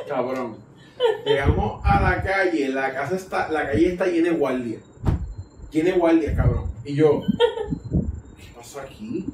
[0.10, 0.58] cabrón.
[1.26, 4.82] Llegamos a la calle, la casa está, la calle está llena de guardias.
[5.72, 6.70] Llena de guardias, cabrón.
[6.84, 7.22] Y yo,
[8.38, 9.26] ¿qué pasó aquí?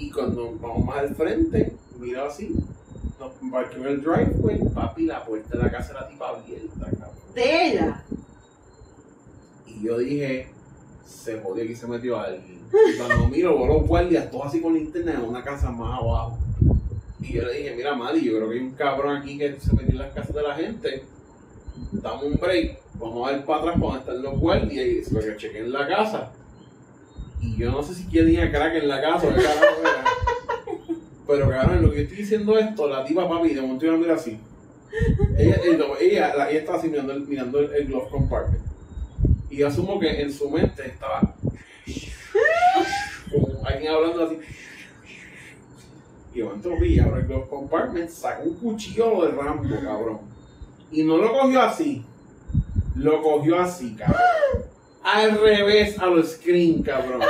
[0.00, 2.54] Y cuando vamos más al frente, miro así,
[3.20, 7.34] nos en el driveway, papi, la puerta de la casa era tipo abierta, cabrón.
[7.34, 8.02] De ella.
[9.66, 10.48] Y yo dije,
[11.06, 12.60] se jodió aquí se metió alguien.
[12.72, 16.38] Y cuando miro, veo los guardias, todos así con linterna en una casa más abajo.
[17.20, 19.74] Y yo le dije, mira, Madi, yo creo que hay un cabrón aquí que se
[19.74, 21.04] metió en las casas de la gente.
[21.92, 25.12] Dame un break, vamos a ver para atrás para donde están los guardias y se
[25.12, 26.32] lo que chequen la casa.
[27.40, 30.04] Y yo no sé si quién tenía crack en la casa o qué carajo era.
[31.26, 33.98] Pero cabrón, lo que yo estoy diciendo esto, la tipa papi, de momento yo la
[33.98, 34.38] miro así.
[35.38, 35.56] Ella,
[36.00, 38.64] ella, la- ella estaba así mirando, mirando el, el glove compartment.
[39.48, 41.34] Y yo asumo que en su mente estaba
[43.30, 44.38] como alguien hablando así.
[46.34, 50.18] Y de momento vi, abre el glove compartment, saca un cuchillo de Rambo, cabrón.
[50.92, 52.04] Y no lo cogió así,
[52.96, 54.20] lo cogió así, cabrón.
[55.02, 57.20] Al revés, a los screen, cabrón.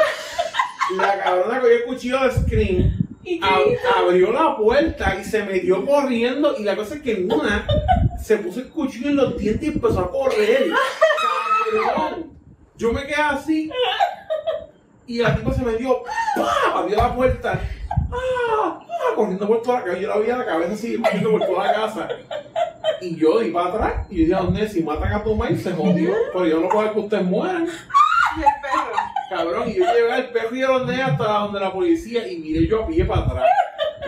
[0.97, 3.01] La cabrona cogió el cuchillo de screen
[3.97, 7.67] abrió la puerta y se metió corriendo y la cosa es que en una
[8.23, 10.71] se puso el cuchillo en los dientes y empezó a correr.
[11.73, 12.33] Cabrón.
[12.77, 13.71] Yo me quedé así
[15.07, 16.03] y la tipa se metió,
[16.73, 17.61] abrió la puerta,
[18.13, 18.81] ¡ah!
[18.81, 19.15] ¡ah!
[19.15, 19.99] corriendo por toda la casa.
[19.99, 22.09] Yo la veía la cabeza así, corriendo por toda la casa.
[23.01, 24.69] Y yo di para atrás y yo dije, ¿dónde?
[24.69, 26.13] Si matan a tu madre, se jodió.
[26.33, 27.67] Pero yo no puedo ver que ustedes mueran.
[28.37, 28.93] Y el perro.
[29.31, 32.39] Cabrón, y yo llevé al perro y a los nenes hasta donde la policía y
[32.39, 33.45] miré yo a pie para atrás.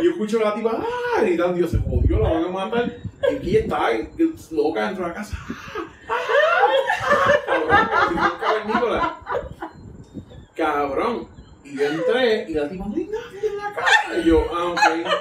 [0.00, 1.20] Y yo escucho a la tipa, ¡ah!
[1.22, 2.92] gritando, Dios, se jodió, la van a matar.
[3.30, 3.90] Y aquí está,
[4.50, 5.36] loca dentro de la casa.
[6.08, 6.14] ¡ah!
[7.70, 8.38] ¡ah!
[8.66, 9.00] Cabrón.
[10.54, 11.28] Cabrón.
[11.72, 14.18] Y yo entré y la tipa, no hay nadie en la casa.
[14.18, 14.80] Y yo, ah, ok.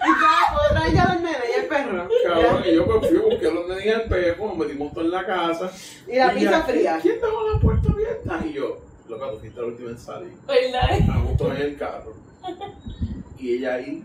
[0.00, 2.08] Y ya, otra ya los nenes y el perro.
[2.24, 5.04] Cabrón, y yo pues fui, busqué a los nenes y al perro, nos metimos todos
[5.04, 5.70] en la casa.
[6.08, 6.98] Y la ella, pizza fría.
[7.00, 8.40] ¿Quién dejó la puerta abierta?
[8.44, 8.78] Y yo,
[9.08, 10.32] loca, tú fuiste la última en salir.
[10.46, 11.10] ¿Verdad?
[11.14, 12.14] a gusto en el carro.
[13.38, 14.02] Y ella ahí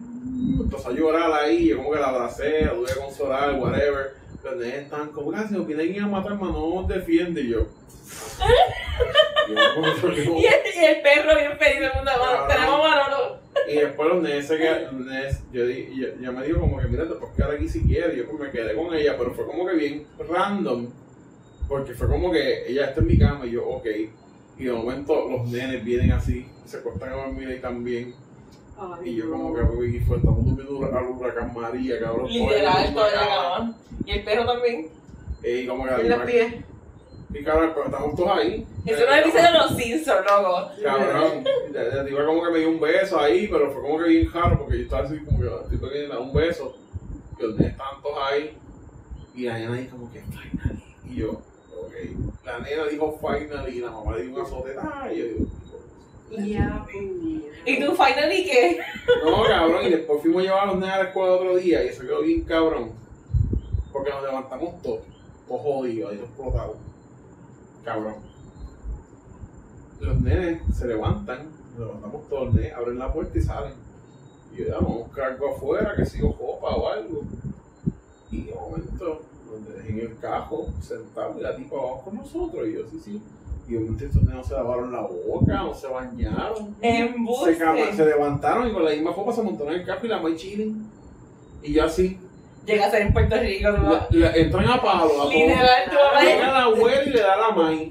[0.60, 4.14] empezó a llorar ahí, yo como que la abracé, la tuve que consolar, whatever.
[4.43, 7.41] Los nenes estaban como, "Ah, si nos viene alguien a matar, hermano, no nos defiende.
[7.41, 7.59] Y yo,
[9.49, 10.37] yo como que no.
[10.37, 12.11] Y el, y el perro bien feliz de mundo.
[12.15, 12.47] Cabrón.
[12.49, 13.37] Tenemos Manolo.
[13.67, 15.07] Y después los nenes se quedaron,
[15.53, 18.17] yo, di- yo, yo me dijo como que, mira, te puedes quedar aquí si quieres.
[18.17, 20.87] Yo pues me quedé con ella, pero fue como que bien random.
[21.69, 23.85] Porque fue como que ella está en mi cama y yo, ok.
[24.57, 28.13] Y de momento los nenes vienen así, se acuestan a dormir ahí también.
[28.78, 32.28] Ay, Y yo como que y fue, estamos durmiendo al huracán María, cabrón.
[32.30, 33.78] Literal, la cama.
[34.05, 34.89] Y el perro también.
[35.43, 36.53] Y como que En los pies.
[37.34, 38.67] Y cabrón, pero estamos todos ahí.
[38.86, 40.69] Eso no es el de los Simpsons, loco.
[40.84, 41.43] Cabrón.
[41.71, 44.59] La tipa como que me dio un beso ahí, pero fue como que bien raro
[44.59, 46.76] porque yo estaba así como que la tipa que me da un beso.
[47.39, 48.57] Y los estaban todos ahí.
[49.34, 50.84] Y la nena ahí como que finally.
[51.09, 51.93] Y yo, ok.
[52.45, 54.76] La nena dijo finally y la mamá le dio un azote.
[54.80, 55.45] Ah, y yo digo,
[57.65, 58.79] ¿Y tú, finally, qué?
[59.23, 61.84] No, cabrón, y después fuimos a llevar a los nenes a la escuela otro día
[61.84, 62.91] y eso quedó bien cabrón.
[63.91, 65.01] Porque nos levantamos todos,
[65.47, 66.77] todos jodidos, ahí explotados.
[67.84, 68.15] Cabrón.
[69.99, 73.73] Los nenes se levantan, nos levantamos todos los nenes, abren la puerta y salen.
[74.53, 77.23] Y yo, vamos a buscar algo afuera, que sigo copa o algo.
[78.31, 82.67] Y de momento, donde dejé en el cajo, sentado, y la tipa abajo con nosotros.
[82.67, 83.21] Y yo, sí, sí.
[83.68, 86.76] Y momento estos nenes no se lavaron la boca, no se bañaron.
[87.45, 90.07] Se, cama- se levantaron y con la misma copa se montaron en el carro y
[90.09, 90.89] la más chilling.
[91.64, 92.20] Y yo así,
[92.66, 93.91] Llega a ser en Puerto Rico, ¿no?
[94.09, 95.30] la- entran a palo, a mamá
[96.24, 97.89] Llega la abuela y le da la maíz.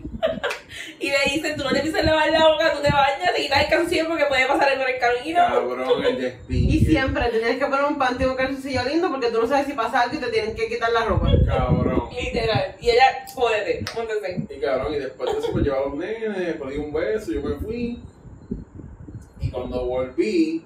[0.99, 3.43] Y le dicen, tú no te empiezas a lavar la boca, tú te bañas, te
[3.43, 5.41] quitas el calzoncillo porque puede pasar algo en el camino.
[5.41, 6.77] Cabrón, el despinche.
[6.77, 9.67] Y siempre tienes que poner un panty y un calzoncillo lindo porque tú no sabes
[9.67, 11.31] si pasa algo y te tienen que quitar la ropa.
[11.47, 12.09] Cabrón.
[12.11, 12.77] Literal.
[12.81, 14.47] Y ella, jódete, móntese.
[14.49, 16.93] Y cabrón, y después de eso me llevaba a los nenes, después le di un
[16.93, 18.03] beso, yo me fui.
[19.41, 20.65] Y cuando volví,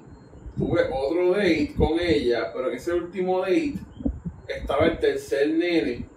[0.57, 3.75] tuve otro date con ella, pero en ese último date
[4.49, 6.16] estaba el tercer nene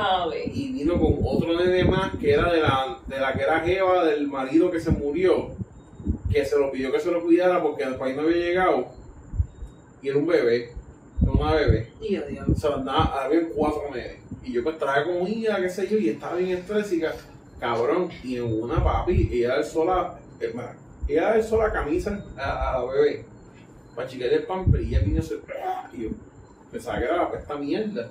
[0.00, 0.48] A ver.
[0.54, 4.04] y vino con otro nene más que era de la, de la que era jeva
[4.04, 5.50] del marido que se murió,
[6.30, 8.86] que se lo pidió que se lo cuidara porque al país no había llegado.
[10.00, 10.72] Y era un bebé,
[11.20, 11.90] era una bebé.
[12.00, 12.46] Y yo, Dios.
[12.56, 14.18] Se andaba, había cuatro nenes.
[14.44, 17.12] Y yo pues traje comida, qué sé yo, y estaba bien estrésica.
[17.58, 20.54] Cabrón, y en una papi, ella alzó la, eh,
[21.08, 23.24] ella alzó la camisa a, a la bebé.
[23.96, 25.40] Para chicarle el pamper y ella vino a hacer,
[25.92, 26.10] y yo
[26.70, 28.08] pensaba que era esta mierda.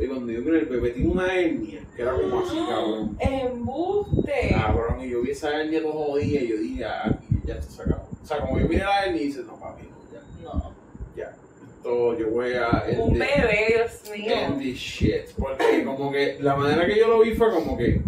[0.00, 3.16] Y cuando yo mira, el bebé tiene una hernia, que era como así, cabrón.
[3.18, 4.48] Embuste.
[4.50, 7.72] Cabrón, y yo vi esa hernia todo jodida y yo dije, ah, aquí ya esto
[7.72, 8.08] se acabó.
[8.22, 10.72] O sea, como yo miré la hernia y dice, no papi, no, ya, No.
[11.16, 11.34] ya.
[11.76, 12.84] Esto yo voy a...
[13.00, 14.32] Un bebé, Dios mío.
[14.34, 15.30] end this shit.
[15.36, 18.00] Porque como que la manera que yo lo vi fue como que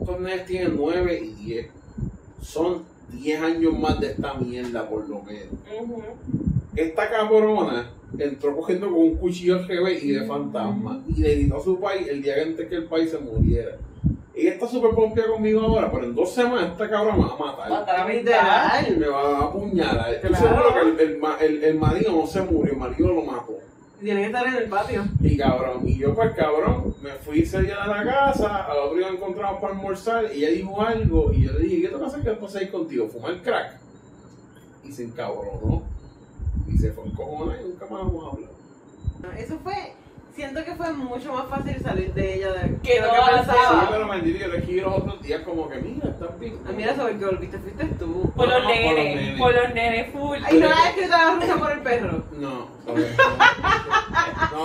[0.00, 1.66] estos nenes tienen 9 y 10.
[2.40, 5.48] Son 10 años más de esta mierda por lo menos.
[6.76, 11.62] Esta cabrona entró cogiendo con un cuchillo GB y de fantasma y le gritó a
[11.64, 13.76] su país el día antes que el país se muriera.
[14.34, 17.38] Ella está súper pompeada conmigo ahora, pero en dos semanas esta cabrona me va a
[17.38, 17.70] matar.
[17.70, 18.12] Matar a.
[18.12, 18.96] Literal.
[18.98, 20.14] Me va a apuñalar.
[20.14, 20.46] Estoy Claro.
[20.46, 21.20] seguro que el, el
[21.56, 23.54] el- el marido no se murió, el marido lo mató.
[23.98, 25.04] Tiene que estar en el patio.
[25.22, 28.98] Y cabrón, y yo pues cabrón, me fui ese día de la casa, al otro
[28.98, 32.20] día encontramos para almorzar, y ella dijo algo, y yo le dije, ¿qué te pasa
[32.22, 33.08] que después de ir contigo?
[33.08, 33.78] ¿Fumar crack?
[34.84, 35.82] Y se encabronó,
[36.68, 38.52] y se fue en cojones y nunca más hemos hablado.
[39.38, 39.92] Eso fue.
[40.34, 43.48] Siento que fue mucho más fácil salir de ella de Que no que la Sí,
[43.48, 43.88] pensaba.
[43.90, 46.58] pero maldito, yo le los otros días como que, mira, estás bien.
[46.66, 48.30] Ah, mira, sobre que volviste, fuiste tú.
[48.36, 49.16] Por los No, por los nenes.
[49.16, 49.38] nenes.
[49.40, 50.38] Por los nenes full.
[50.44, 52.22] Ay, no la has escrito a la rusa por el perro.
[52.32, 52.68] No, no.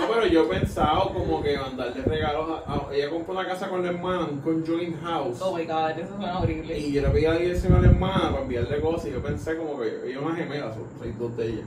[0.08, 3.82] Pero yo he pensado como que mandarle regalos a, a- ella compró una casa con
[3.82, 5.40] la hermana, un conjoined house.
[5.40, 6.78] Oh my god, eso suena horrible.
[6.78, 9.22] Y yo le pedí a la dirección a la hermana para enviarle cosas y yo
[9.22, 11.64] pensé como que ella una gemela, seis dos de ellas.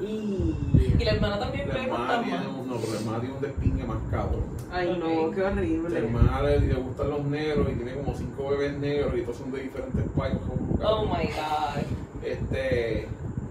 [0.00, 0.54] Y...
[0.98, 3.84] Y la hermana también La hermana tiene un, no, pero la hermana tiene un despingue
[3.84, 4.44] más cabrón.
[4.72, 5.98] Ay, no, qué La horrible.
[5.98, 9.52] hermana le, le gustan los negros y tiene como cinco bebés negros y todos son
[9.52, 10.40] de diferentes países.
[10.82, 11.82] Oh my god.
[12.22, 13.08] Este,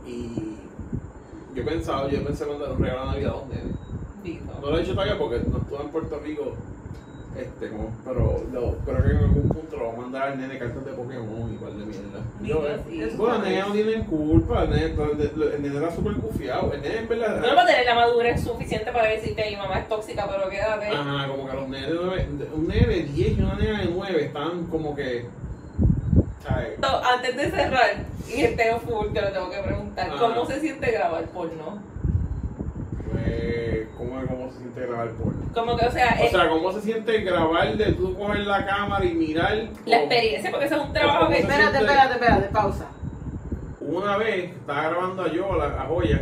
[0.07, 0.57] y
[1.55, 4.41] yo he pensado, yo pensé mandar un regalo de Navidad a un nene.
[4.61, 6.53] No lo he hecho todavía porque no estuve en Puerto Rico,
[7.37, 10.57] este, como, pero lo, creo que en algún punto lo voy a mandar al nene
[10.57, 12.19] cartas de Pokémon y par de mierda.
[12.41, 13.15] Yo, eh, sí.
[13.17, 16.97] Bueno, el nene no tiene culpa, el nene, el nene era súper gufiado, el nene
[16.99, 17.41] en verdad...
[17.41, 20.87] No para tener la madurez suficiente para decirte mi mamá es tóxica, pero quédate.
[20.87, 23.87] Ajá, como que los nenes de nueve, un nene de 10 y una nena de
[23.87, 25.25] 9 están como que.
[26.79, 30.17] So, Antes de cerrar, y este full, te lo tengo que preguntar, Ajá.
[30.19, 31.81] ¿cómo se siente grabar porno?
[33.15, 35.41] Pues, ¿cómo, ¿Cómo se siente grabar porno?
[35.53, 38.65] Como que, o sea, O es sea, ¿cómo se siente grabar de tú coger la
[38.65, 39.69] cámara y mirar?
[39.85, 41.39] la experiencia, porque eso es un trabajo que...
[41.39, 42.87] Espérate, espérate, espérate, pausa.
[43.79, 46.21] Una vez estaba grabando a Yola, a Joya,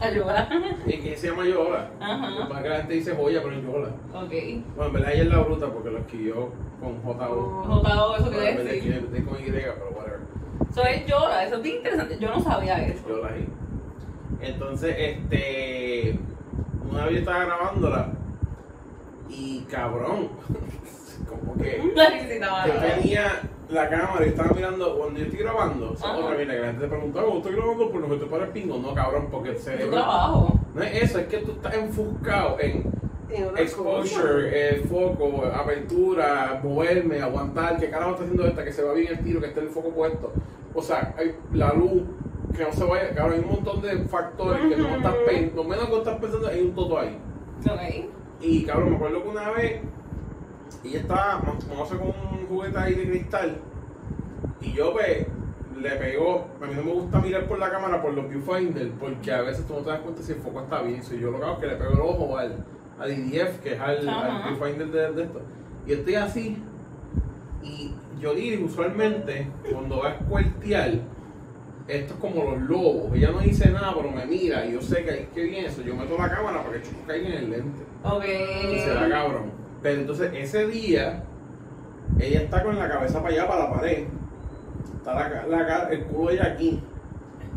[0.00, 0.48] Ayuda.
[0.86, 1.88] y que se llama Yola.
[2.00, 2.48] Ajá.
[2.48, 3.88] Para que la gente dice Joya, pero es Yola.
[4.14, 4.32] Ok.
[4.76, 6.50] Bueno, en verdad ella es la bruta porque lo escribió
[6.80, 7.64] con J.O.
[7.64, 8.92] Jotado, eso decir.
[8.92, 10.20] escribe con Y, pero whatever.
[10.70, 12.18] Eso es llora, eso es bien interesante.
[12.20, 13.08] Yo no sabía eso.
[13.08, 13.48] Yola ahí.
[14.40, 16.18] Entonces, este.
[16.90, 18.12] Una vez yo estaba grabándola
[19.28, 20.28] y cabrón,
[21.28, 21.82] como que.
[21.96, 26.18] Yo tenía la cámara y estaba mirando, cuando yo estoy grabando, esa Ajá.
[26.18, 28.50] otra que la gente te pregunta, ¿cómo estoy grabando por lo que te para el
[28.50, 28.78] pingo?
[28.78, 29.90] No, cabrón, porque el cerebro.
[29.90, 30.60] trabajo.
[30.72, 32.84] No es eso, es que tú estás enfocado en
[33.56, 39.12] exposure, eh, foco, apertura, moverme, aguantar, que carajo está haciendo esta, que se va bien
[39.12, 40.32] el tiro, que esté el foco puesto.
[40.74, 41.14] O sea,
[41.52, 42.02] la luz,
[42.54, 45.68] que no se vaya, cabrón, hay un montón de factores que no estás pensando, lo
[45.68, 47.18] menos que estás pensando, hay un toto ahí.
[47.64, 48.10] Ok.
[48.40, 49.80] Y cabrón, me acuerdo que una vez
[50.84, 53.58] ella estaba mamándose con un juguete ahí de cristal
[54.60, 55.26] y yo pues
[55.80, 59.32] le pegó, a mí no me gusta mirar por la cámara por los viewfinder porque
[59.32, 61.38] a veces tú no te das cuenta si el foco está bien, si yo lo
[61.38, 62.64] que hago es que le pego el ojo al,
[62.98, 64.44] al IDF que es al, Ajá.
[64.46, 65.40] al viewfinder de, de esto
[65.86, 66.62] y estoy así
[67.62, 70.12] y yo digo usualmente cuando va a
[71.88, 75.04] esto es como los lobos, ella no dice nada pero me mira y yo sé
[75.04, 77.34] que ahí que viene eso, yo meto la cámara para que el chico caiga en
[77.34, 78.24] el lente Ok.
[78.74, 79.52] y se da cabrón.
[79.82, 81.22] Pero entonces ese día,
[82.18, 84.04] ella está con la cabeza para allá, para la pared.
[84.96, 86.82] Está la, la el culo de ella aquí.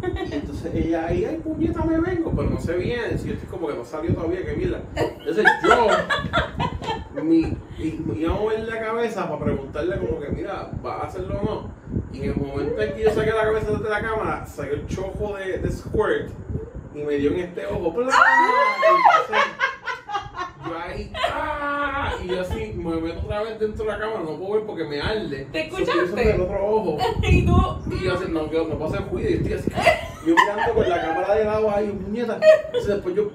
[0.01, 3.49] Y entonces ella ahí, ay puñeta, me vengo, pero no sé bien, si yo estoy
[3.49, 4.81] como que no salió todavía, que mierda.
[4.95, 5.87] Entonces yo,
[7.23, 11.43] mi, iba a mover la cabeza para preguntarle como que, mira, ¿vas a hacerlo o
[11.43, 11.71] no?
[12.13, 14.87] Y en el momento en que yo saqué la cabeza desde la cámara, saqué el
[14.87, 16.31] chojo de, de Squirt
[16.95, 17.95] y me dio en este ojo.
[20.65, 22.13] Yo ahí, ¡ah!
[22.23, 24.83] Y yo así, me meto otra vez dentro de la cámara, no puedo ver porque
[24.83, 25.47] me arde.
[25.51, 26.35] ¿Te escuchaste?
[26.35, 26.97] el otro ojo.
[27.23, 27.55] Y tú.
[27.91, 29.71] Y yo así, no, yo no puedo hacer ruido y estoy así.
[30.25, 32.39] Yo mirando con la cámara de lado ahí, muñeca.
[32.65, 33.31] Entonces después yo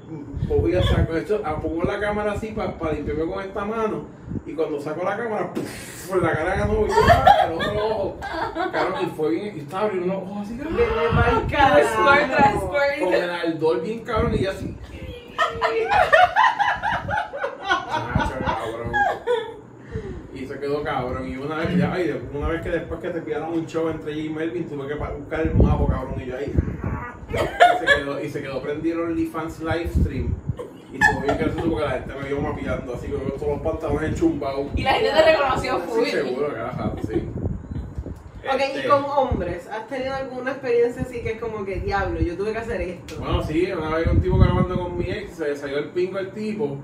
[0.48, 4.04] voy a sacar esto, pongo la cámara así para limpiarme con esta mano.
[4.46, 6.08] Y cuando saco la cámara, ¡puf!
[6.08, 7.46] por la cara ganó y yo, ¡ah!
[7.46, 8.16] el otro ojo.
[8.70, 11.42] Claro, y fue bien, y estaba abriendo los ojos así, ¡ah!
[11.48, 13.00] Transport.
[13.00, 14.76] con el ardor bien cabrón y yo así.
[18.14, 18.92] Nacho, cabrón.
[20.44, 21.26] Y se quedó cabrón.
[21.26, 24.12] Y una vez, ya, ay, una vez que después que te pillaron un show entre
[24.12, 26.20] ella y Melvin, tuve que buscar el mapa, cabrón.
[26.20, 26.52] Y yo ahí.
[27.30, 30.34] Y se quedó, y se quedó prendido el OnlyFans live stream.
[30.92, 34.10] Y estuvo bien gracioso porque la gente me vio mapeando así con todos los pantalones
[34.10, 34.66] enchumbados.
[34.76, 36.04] Y la gente te reconoció full.
[36.04, 37.28] Sí, seguro, carajo, sí.
[38.46, 42.20] Ok, Este, y con hombres, ¿has tenido alguna experiencia así que es como que diablo,
[42.20, 43.16] yo tuve que hacer esto?
[43.18, 46.18] Bueno, sí, una vez un tipo grabando con mi ex, se le salió el pingo
[46.18, 46.76] al tipo.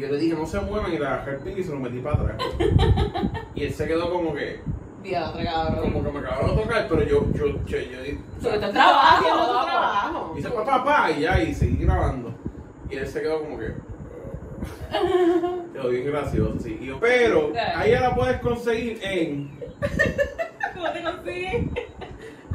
[0.00, 2.36] Yo le dije, no se muevan, y el pingo y se lo metí para atrás.
[3.54, 4.60] Y él se quedó como que,
[5.02, 5.92] Diadre, cabrón.
[5.92, 9.24] como que me acabaron de tocar, pero yo, yo, yo, yo, di- Sobre todo trabajo,
[9.28, 9.64] papá.
[9.66, 10.34] trabajo.
[10.38, 12.32] hice papá, papá, y ya, y seguí grabando.
[12.88, 13.74] Y él se quedó como que.
[15.72, 16.78] Quedó bien gracioso, sí.
[16.80, 19.50] Y yo, pero, ahí ya la puedes conseguir en.
[20.74, 21.66] ¿Cómo te consigues?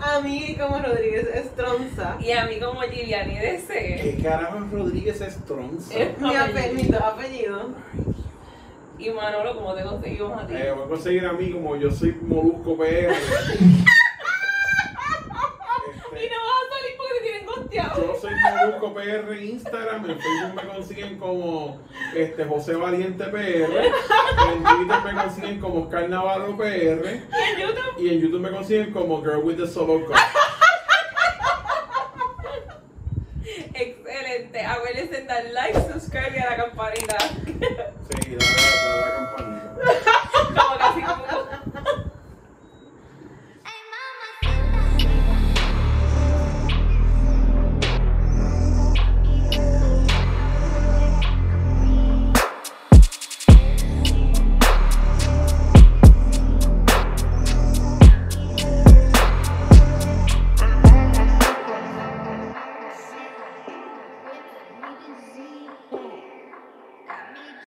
[0.02, 3.74] A mí como Rodríguez Estronza, Y a mí como Giuliani DC.
[3.74, 5.98] ¿Qué carajo es Rodríguez Stronza?
[5.98, 7.68] Es mi, ape- mi dos apellidos.
[8.98, 10.54] Y Manolo, ¿cómo te conseguimos a ti?
[10.56, 13.14] Eh, voy a conseguir a mí como yo soy Molusco PR.
[17.76, 21.82] Yo soy Molusco PR en Instagram, en Facebook me consiguen como
[22.16, 28.00] este, José Valiente PR, en Twitter me consiguen como Oscar Navarro PR, y en YouTube,
[28.00, 30.16] y en YouTube me consiguen como Girl with the Solo Cup.
[33.74, 37.18] Excelente, acuérdense dar like, subscribe y a la campanita.
[37.20, 38.46] Sí, dale,
[38.86, 40.12] dale a la campanita.